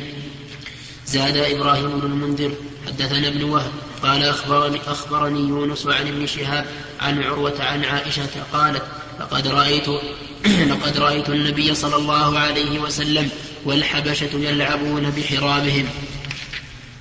زاد 1.08 1.38
إبراهيم 1.38 2.00
بن 2.00 2.12
المنذر 2.12 2.52
حدثنا 2.88 3.28
ابن 3.28 3.44
وهب 3.44 3.72
قال 4.04 4.24
أخبرني, 4.24 4.80
أخبرني 4.88 5.40
يونس 5.40 5.88
عن 5.88 6.08
ابن 6.08 6.28
شهاب 6.28 6.66
عن 7.00 7.24
عروة 7.24 7.64
عن 7.64 7.86
عائشة 7.86 8.30
قالت 8.54 8.84
لقد 9.20 9.48
رأيت 9.48 9.88
لقد 10.72 10.98
رأيت 10.98 11.30
النبي 11.30 11.76
صلى 11.76 11.96
الله 11.96 12.40
عليه 12.40 12.80
وسلم 12.80 13.30
والحبشة 13.66 14.30
يلعبون 14.34 15.10
بحرابهم. 15.10 15.90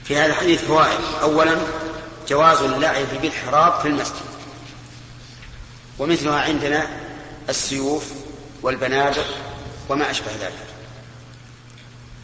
في 0.08 0.16
هذا 0.16 0.26
الحديث 0.26 0.64
فوائد 0.64 1.00
أولا 1.22 1.56
جواز 2.28 2.62
اللعب 2.62 3.06
بالحراب 3.22 3.80
في 3.80 3.88
المسجد. 3.88 4.26
ومثلها 5.98 6.40
عندنا 6.40 6.86
السيوف 7.48 8.04
والبنادق 8.62 9.26
وما 9.88 10.10
أشبه 10.10 10.32
ذلك. 10.40 10.66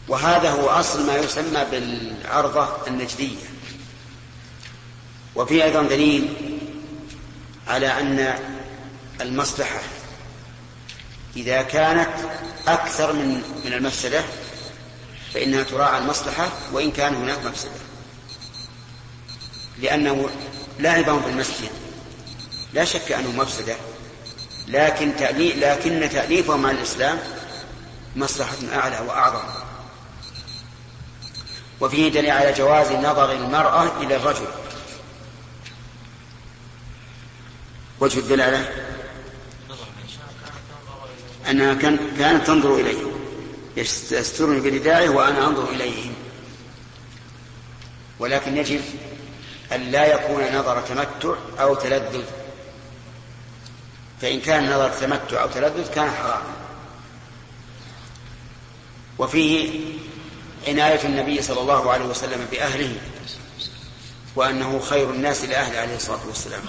وهذا 0.07 0.51
هو 0.51 0.69
أصل 0.69 1.05
ما 1.07 1.15
يسمى 1.15 1.65
بالعرضة 1.71 2.87
النجدية. 2.87 3.45
وفي 5.35 5.63
أيضا 5.63 5.83
دليل 5.83 6.33
على 7.67 7.87
أن 7.87 8.39
المصلحة 9.21 9.79
إذا 11.35 11.61
كانت 11.61 12.09
أكثر 12.67 13.13
من 13.13 13.41
من 13.65 13.73
المفسدة 13.73 14.23
فإنها 15.33 15.63
تراعى 15.63 15.97
المصلحة 15.99 16.49
وإن 16.71 16.91
كان 16.91 17.15
هناك 17.15 17.45
مفسدة. 17.45 17.71
لأنه 19.79 20.29
لاعبهم 20.79 21.21
في 21.21 21.29
المسجد. 21.29 21.69
لا 22.73 22.85
شك 22.85 23.11
أنه 23.11 23.31
مفسدة. 23.31 23.75
لكن 24.67 25.15
تأليف 25.15 25.57
لكن 25.57 26.09
تأليفهم 26.09 26.65
على 26.65 26.77
الإسلام 26.77 27.19
مصلحة 28.15 28.55
أعلى 28.73 28.99
وأعظم. 29.07 29.43
وفيه 31.81 32.09
دليل 32.09 32.31
على 32.31 32.53
جواز 32.53 32.91
نظر 32.91 33.31
المرأة 33.31 34.01
إلى 34.01 34.15
الرجل. 34.15 34.47
وجه 37.99 38.19
الدلالة؟ 38.19 38.71
أنها 41.49 41.73
كان 41.73 41.97
كانت 42.17 42.47
تنظر 42.47 42.75
إليه. 42.75 43.22
يسترني 43.77 44.59
برداعه 44.59 45.09
وأنا 45.09 45.47
أنظر 45.47 45.69
إليهم. 45.69 46.13
ولكن 48.19 48.57
يجب 48.57 48.81
أن 49.71 49.81
لا 49.81 50.13
يكون 50.13 50.55
نظر 50.55 50.81
تمتع 50.81 51.35
أو 51.59 51.75
تلذذ. 51.75 52.23
فإن 54.21 54.41
كان 54.41 54.65
نظر 54.65 54.89
تمتع 54.89 55.41
أو 55.41 55.47
تلذذ 55.47 55.93
كان 55.93 56.11
حراما. 56.11 56.53
وفيه 59.19 59.79
عناية 60.67 61.05
النبي 61.05 61.41
صلى 61.41 61.61
الله 61.61 61.91
عليه 61.91 62.05
وسلم 62.05 62.47
بأهله 62.51 62.95
وأنه 64.35 64.79
خير 64.79 65.09
الناس 65.09 65.45
لأهله 65.45 65.79
عليه 65.79 65.95
الصلاة 65.95 66.27
والسلام. 66.27 66.63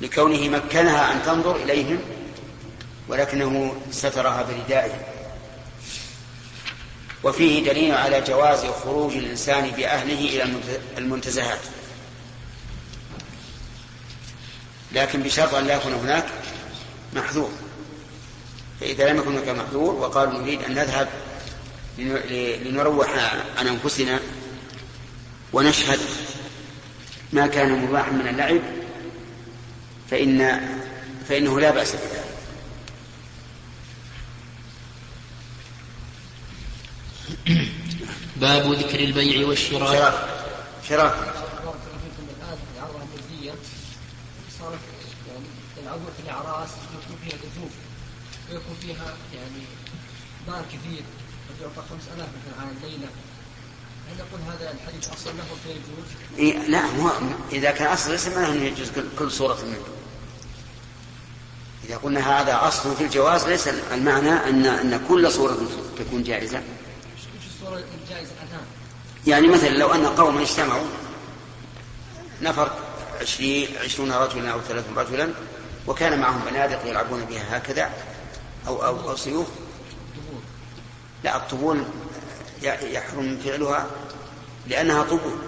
لكونه 0.00 0.48
مكنها 0.48 1.12
أن 1.12 1.22
تنظر 1.22 1.56
إليهم 1.56 1.98
ولكنه 3.08 3.74
سترها 3.90 4.42
بردائه. 4.42 5.09
وفيه 7.24 7.64
دليل 7.64 7.94
على 7.94 8.20
جواز 8.20 8.64
خروج 8.64 9.16
الإنسان 9.16 9.70
بأهله 9.70 10.12
إلى 10.12 10.54
المنتزهات. 10.98 11.60
لكن 14.92 15.22
بشرط 15.22 15.54
أن 15.54 15.66
لا 15.66 15.74
يكون 15.74 15.92
هناك 15.92 16.26
محذور. 17.16 17.50
فإذا 18.80 19.12
لم 19.12 19.18
يكن 19.18 19.36
هناك 19.36 19.48
محذور 19.48 19.94
وقالوا 19.94 20.42
نريد 20.42 20.62
أن 20.62 20.74
نذهب 20.74 21.08
لنروح 22.64 23.08
عن 23.58 23.66
أنفسنا 23.66 24.20
ونشهد 25.52 25.98
ما 27.32 27.46
كان 27.46 27.84
مباحا 27.84 28.10
من 28.10 28.28
اللعب 28.28 28.60
فإن 30.10 30.60
فإنه 31.28 31.60
لا 31.60 31.70
بأس 31.70 31.92
بذلك. 31.92 32.19
باب 38.40 38.72
ذكر 38.72 39.00
البيع 39.00 39.48
والشراء 39.48 39.92
شراء 39.92 40.40
شراء 40.88 41.40
العروض 45.82 46.12
في 46.16 46.22
الاعراس 46.24 46.68
يكون 46.70 47.16
فيها 47.24 47.38
دفوف 47.38 47.72
ويكون 48.50 48.76
فيها 48.80 49.14
يعني 49.34 49.62
مال 50.48 50.64
كثير 50.68 51.02
قد 51.48 51.60
يعطى 51.60 51.88
5000 51.90 52.18
مثلا 52.18 52.60
على 52.60 52.70
الليلة 52.76 53.08
هل 54.08 54.16
نقول 54.18 54.40
هذا 54.52 54.72
الحديث 54.72 55.08
أصلا 55.08 55.32
له 55.32 55.44
فيجوز؟ 55.64 56.38
إيه 56.38 56.68
لا 56.68 56.86
هو 56.86 57.10
إذا 57.52 57.70
كان 57.70 57.92
أصل 57.92 58.10
ليس 58.10 58.28
معناه 58.28 58.52
أنه 58.52 58.64
يجوز 58.64 58.90
كل, 59.18 59.30
صورة 59.30 59.58
منه. 59.64 59.84
إذا 61.84 61.96
قلنا 61.96 62.40
هذا 62.40 62.68
أصل 62.68 62.96
في 62.96 63.04
الجواز 63.04 63.48
ليس 63.48 63.68
المعنى 63.68 64.30
ان 64.30 64.66
أن 64.66 65.00
كل 65.08 65.32
صورة 65.32 65.58
تكون 65.98 66.22
جائزة. 66.22 66.62
يعني 69.26 69.48
مثلا 69.48 69.68
لو 69.68 69.94
أن 69.94 70.06
قوما 70.06 70.42
اجتمعوا 70.42 70.86
نفر 72.42 72.70
عشرين 73.20 73.68
عشرون 73.84 74.12
رجلا 74.12 74.52
أو 74.52 74.60
ثلاثون 74.60 74.98
رجلا 74.98 75.32
وكان 75.86 76.20
معهم 76.20 76.40
بنادق 76.50 76.86
يلعبون 76.86 77.24
بها 77.24 77.56
هكذا 77.56 77.90
أو 78.66 78.86
أو, 78.86 79.10
أو 79.10 79.16
سيوف. 79.16 79.46
لا 81.24 81.36
الطبول 81.36 81.84
يحرم 82.62 83.38
فعلها 83.44 83.86
لأنها 84.66 85.02
طبول. 85.02 85.38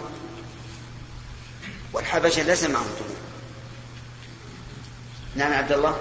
والحبشة 1.93 2.43
ليس 2.43 2.65
معهم 2.65 2.91
طبول. 3.01 3.17
نعم 5.37 5.53
عبد 5.53 5.73
الله. 5.73 6.01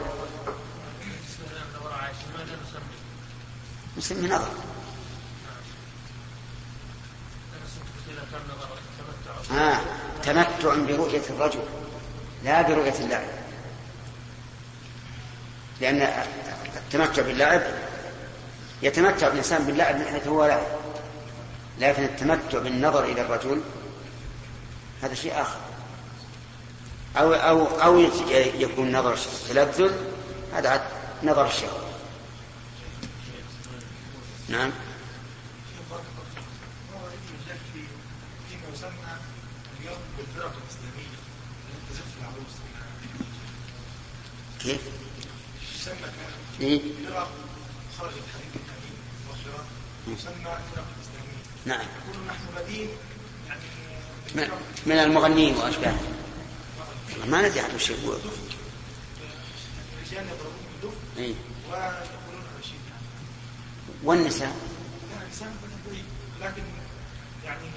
نسمي 3.97 4.27
نظر. 4.27 4.70
تمتع 10.23 10.75
برؤية 10.75 11.21
الرجل 11.29 11.59
لا 12.43 12.61
برؤية 12.61 12.99
اللاعب 12.99 13.27
لأن 15.81 16.25
التمتع 16.77 17.21
باللعب 17.21 17.61
يتمتع 18.81 19.27
الإنسان 19.27 19.65
باللعب 19.65 19.95
من 19.95 20.05
حيث 20.05 20.27
هو 20.27 20.45
لاعب. 20.45 20.67
لكن 21.79 22.03
التمتع 22.03 22.59
بالنظر 22.59 23.03
إلى 23.03 23.21
الرجل 23.21 23.61
هذا 25.03 25.13
شيء 25.13 25.41
آخر. 25.41 25.59
أو 27.17 27.33
أو 27.33 27.65
أو 27.65 27.99
يكون 28.55 28.91
نظر 28.91 29.17
تلذذ 29.49 29.91
هذا 30.53 30.87
نظر 31.23 31.47
الشهوة. 31.47 31.81
نعم. 34.49 34.71
كيف؟ 44.63 44.81
إيه؟ 46.61 46.81
نعم. 51.65 51.79
يقول 51.79 52.27
نحن 52.27 52.43
بدين 52.57 52.89
يعني 54.35 54.51
من 54.85 54.91
المغنين 54.91 55.55
وأشباههم 55.55 56.13
ما 57.25 57.47
ندري 57.47 57.59
عنه 57.59 57.77
شيء 57.77 58.19
إيه؟ 61.17 61.33
الرشيد. 62.55 62.79
والنساء؟ 64.03 64.55
النساء 65.21 65.53
لكن 66.41 66.63
يعني 67.45 67.67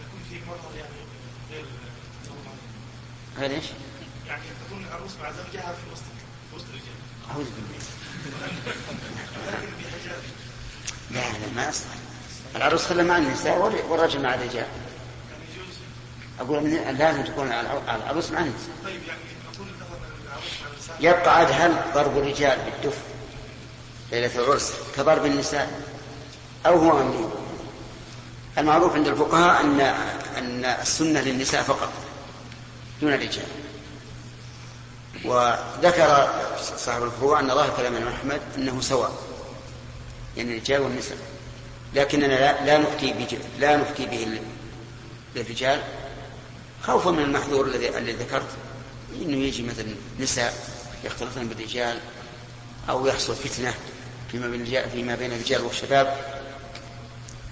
يكون 0.00 0.20
في 0.30 0.34
مظهر 0.50 0.76
يعني 0.76 0.94
غير 1.50 1.64
غير 3.38 3.50
إيش؟ 3.50 3.64
يعني 4.28 4.42
تكون 4.66 4.84
العروس 4.88 5.10
مع 5.22 5.30
زوجها 5.30 5.72
في 5.72 5.92
وسط 5.92 6.02
في 6.50 6.56
وسط 6.56 6.64
الرجال 6.68 6.94
أعوذ 7.30 7.44
بالله. 7.44 7.84
لا 11.10 11.20
لا 11.20 11.54
ما 11.56 11.68
يصلح 11.68 11.94
العروس 12.56 12.84
خلى 12.86 13.02
مع 13.02 13.18
النساء 13.18 13.58
والرجل 13.88 14.22
مع 14.22 14.34
الرجال. 14.34 14.66
أقول 16.40 16.64
من 16.64 16.96
لازم 16.98 17.24
تكون 17.24 17.52
العروس 17.52 18.30
مع 18.30 18.40
النساء. 18.40 18.70
طيب 18.84 19.00
يعني 19.08 19.20
يبقى 21.00 21.36
عاد 21.36 21.48
هل 21.52 21.92
ضرب 21.94 22.18
الرجال 22.18 22.58
بالدف؟ 22.58 22.98
ليلة 24.12 24.30
العرس. 24.34 24.72
كضرب 24.96 25.26
النساء؟ 25.26 25.82
أو 26.66 26.78
هو 26.78 27.02
ممنوع 27.02 27.30
المعروف 28.58 28.94
عند 28.94 29.08
الفقهاء 29.08 29.60
أن 29.60 29.80
أن 30.38 30.64
السنة 30.64 31.20
للنساء 31.20 31.62
فقط 31.62 31.92
دون 33.00 33.12
الرجال. 33.14 33.46
وذكر 35.24 36.28
صاحب 36.76 37.02
الفروع 37.02 37.40
أن 37.40 37.48
ظاهر 37.48 37.76
كلام 37.76 37.96
الإمام 37.96 38.12
أحمد 38.12 38.40
أنه 38.56 38.80
سواء 38.80 39.12
يعني 40.36 40.56
الرجال 40.56 40.80
والنساء. 40.80 41.18
لكننا 41.94 42.26
لا, 42.26 42.64
لا 42.64 42.78
نفتي 42.78 43.38
لا 43.58 43.76
نفتي 43.76 44.06
به 44.06 44.38
للرجال 45.36 45.82
خوفا 46.82 47.10
من 47.10 47.22
المحذور 47.22 47.66
الذي 47.66 47.98
الذي 47.98 48.12
ذكرت 48.12 48.48
إنه 49.22 49.36
يجي 49.36 49.62
مثلا 49.62 49.94
نساء 50.20 50.54
يختلطن 51.04 51.48
بالرجال 51.48 51.98
أو 52.88 53.06
يحصل 53.06 53.34
فتنة 53.34 53.74
فيما 54.32 54.48
بين 54.48 54.60
الرجال 54.60 54.90
فيما 54.90 55.14
بين 55.14 55.32
الرجال 55.32 55.62
والشباب. 55.62 56.16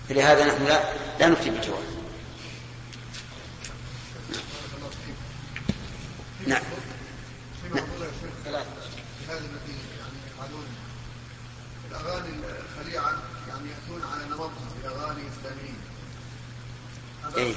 فلهذا 0.09 0.45
نحن 0.45 0.65
لا 0.65 0.81
لا 1.21 1.29
نفتي 1.29 1.51
بالجواب. 1.51 1.83
نعم. 6.47 6.63
إيه؟ 17.37 17.55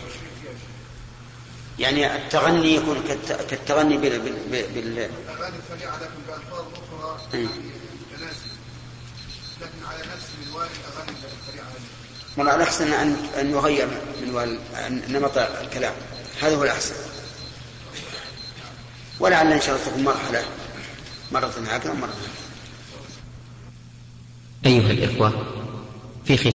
يعني 1.79 2.15
التغني 2.15 2.75
يكون 2.75 3.03
كالتغني 3.49 3.97
بال 3.97 4.19
بال 4.19 4.33
بال 4.49 4.99
الأغاني 4.99 5.55
الخليعه 5.55 5.95
لكن 5.95 6.11
بألفاظ 6.27 6.65
أخرى 6.73 7.19
إيه؟ 7.33 7.39
يعني 7.39 7.69
تناسب 8.17 8.51
لكن 9.61 9.85
على 9.85 9.99
نفس 9.99 10.25
منوال 10.47 10.67
الأغاني 10.67 11.11
الخليعه 11.47 11.67
من 12.37 12.55
الأحسن 12.55 12.93
أن 12.93 13.15
أن 13.39 13.51
يغير 13.51 13.87
من 14.21 15.01
نمط 15.07 15.37
الكلام. 15.37 15.93
هذا 16.41 16.55
هو 16.55 16.63
الأحسن. 16.63 16.95
ولعل 19.19 19.51
إن 19.51 19.61
شاء 19.61 19.75
الله 19.75 19.87
تكون 19.87 20.03
مرحلة 20.03 20.43
مرة 21.31 21.53
هكذا 21.69 21.91
ومره 21.91 22.07
هكذا 22.07 22.45
أيها 24.65 24.91
الإخوة 24.91 25.45
في 26.25 26.37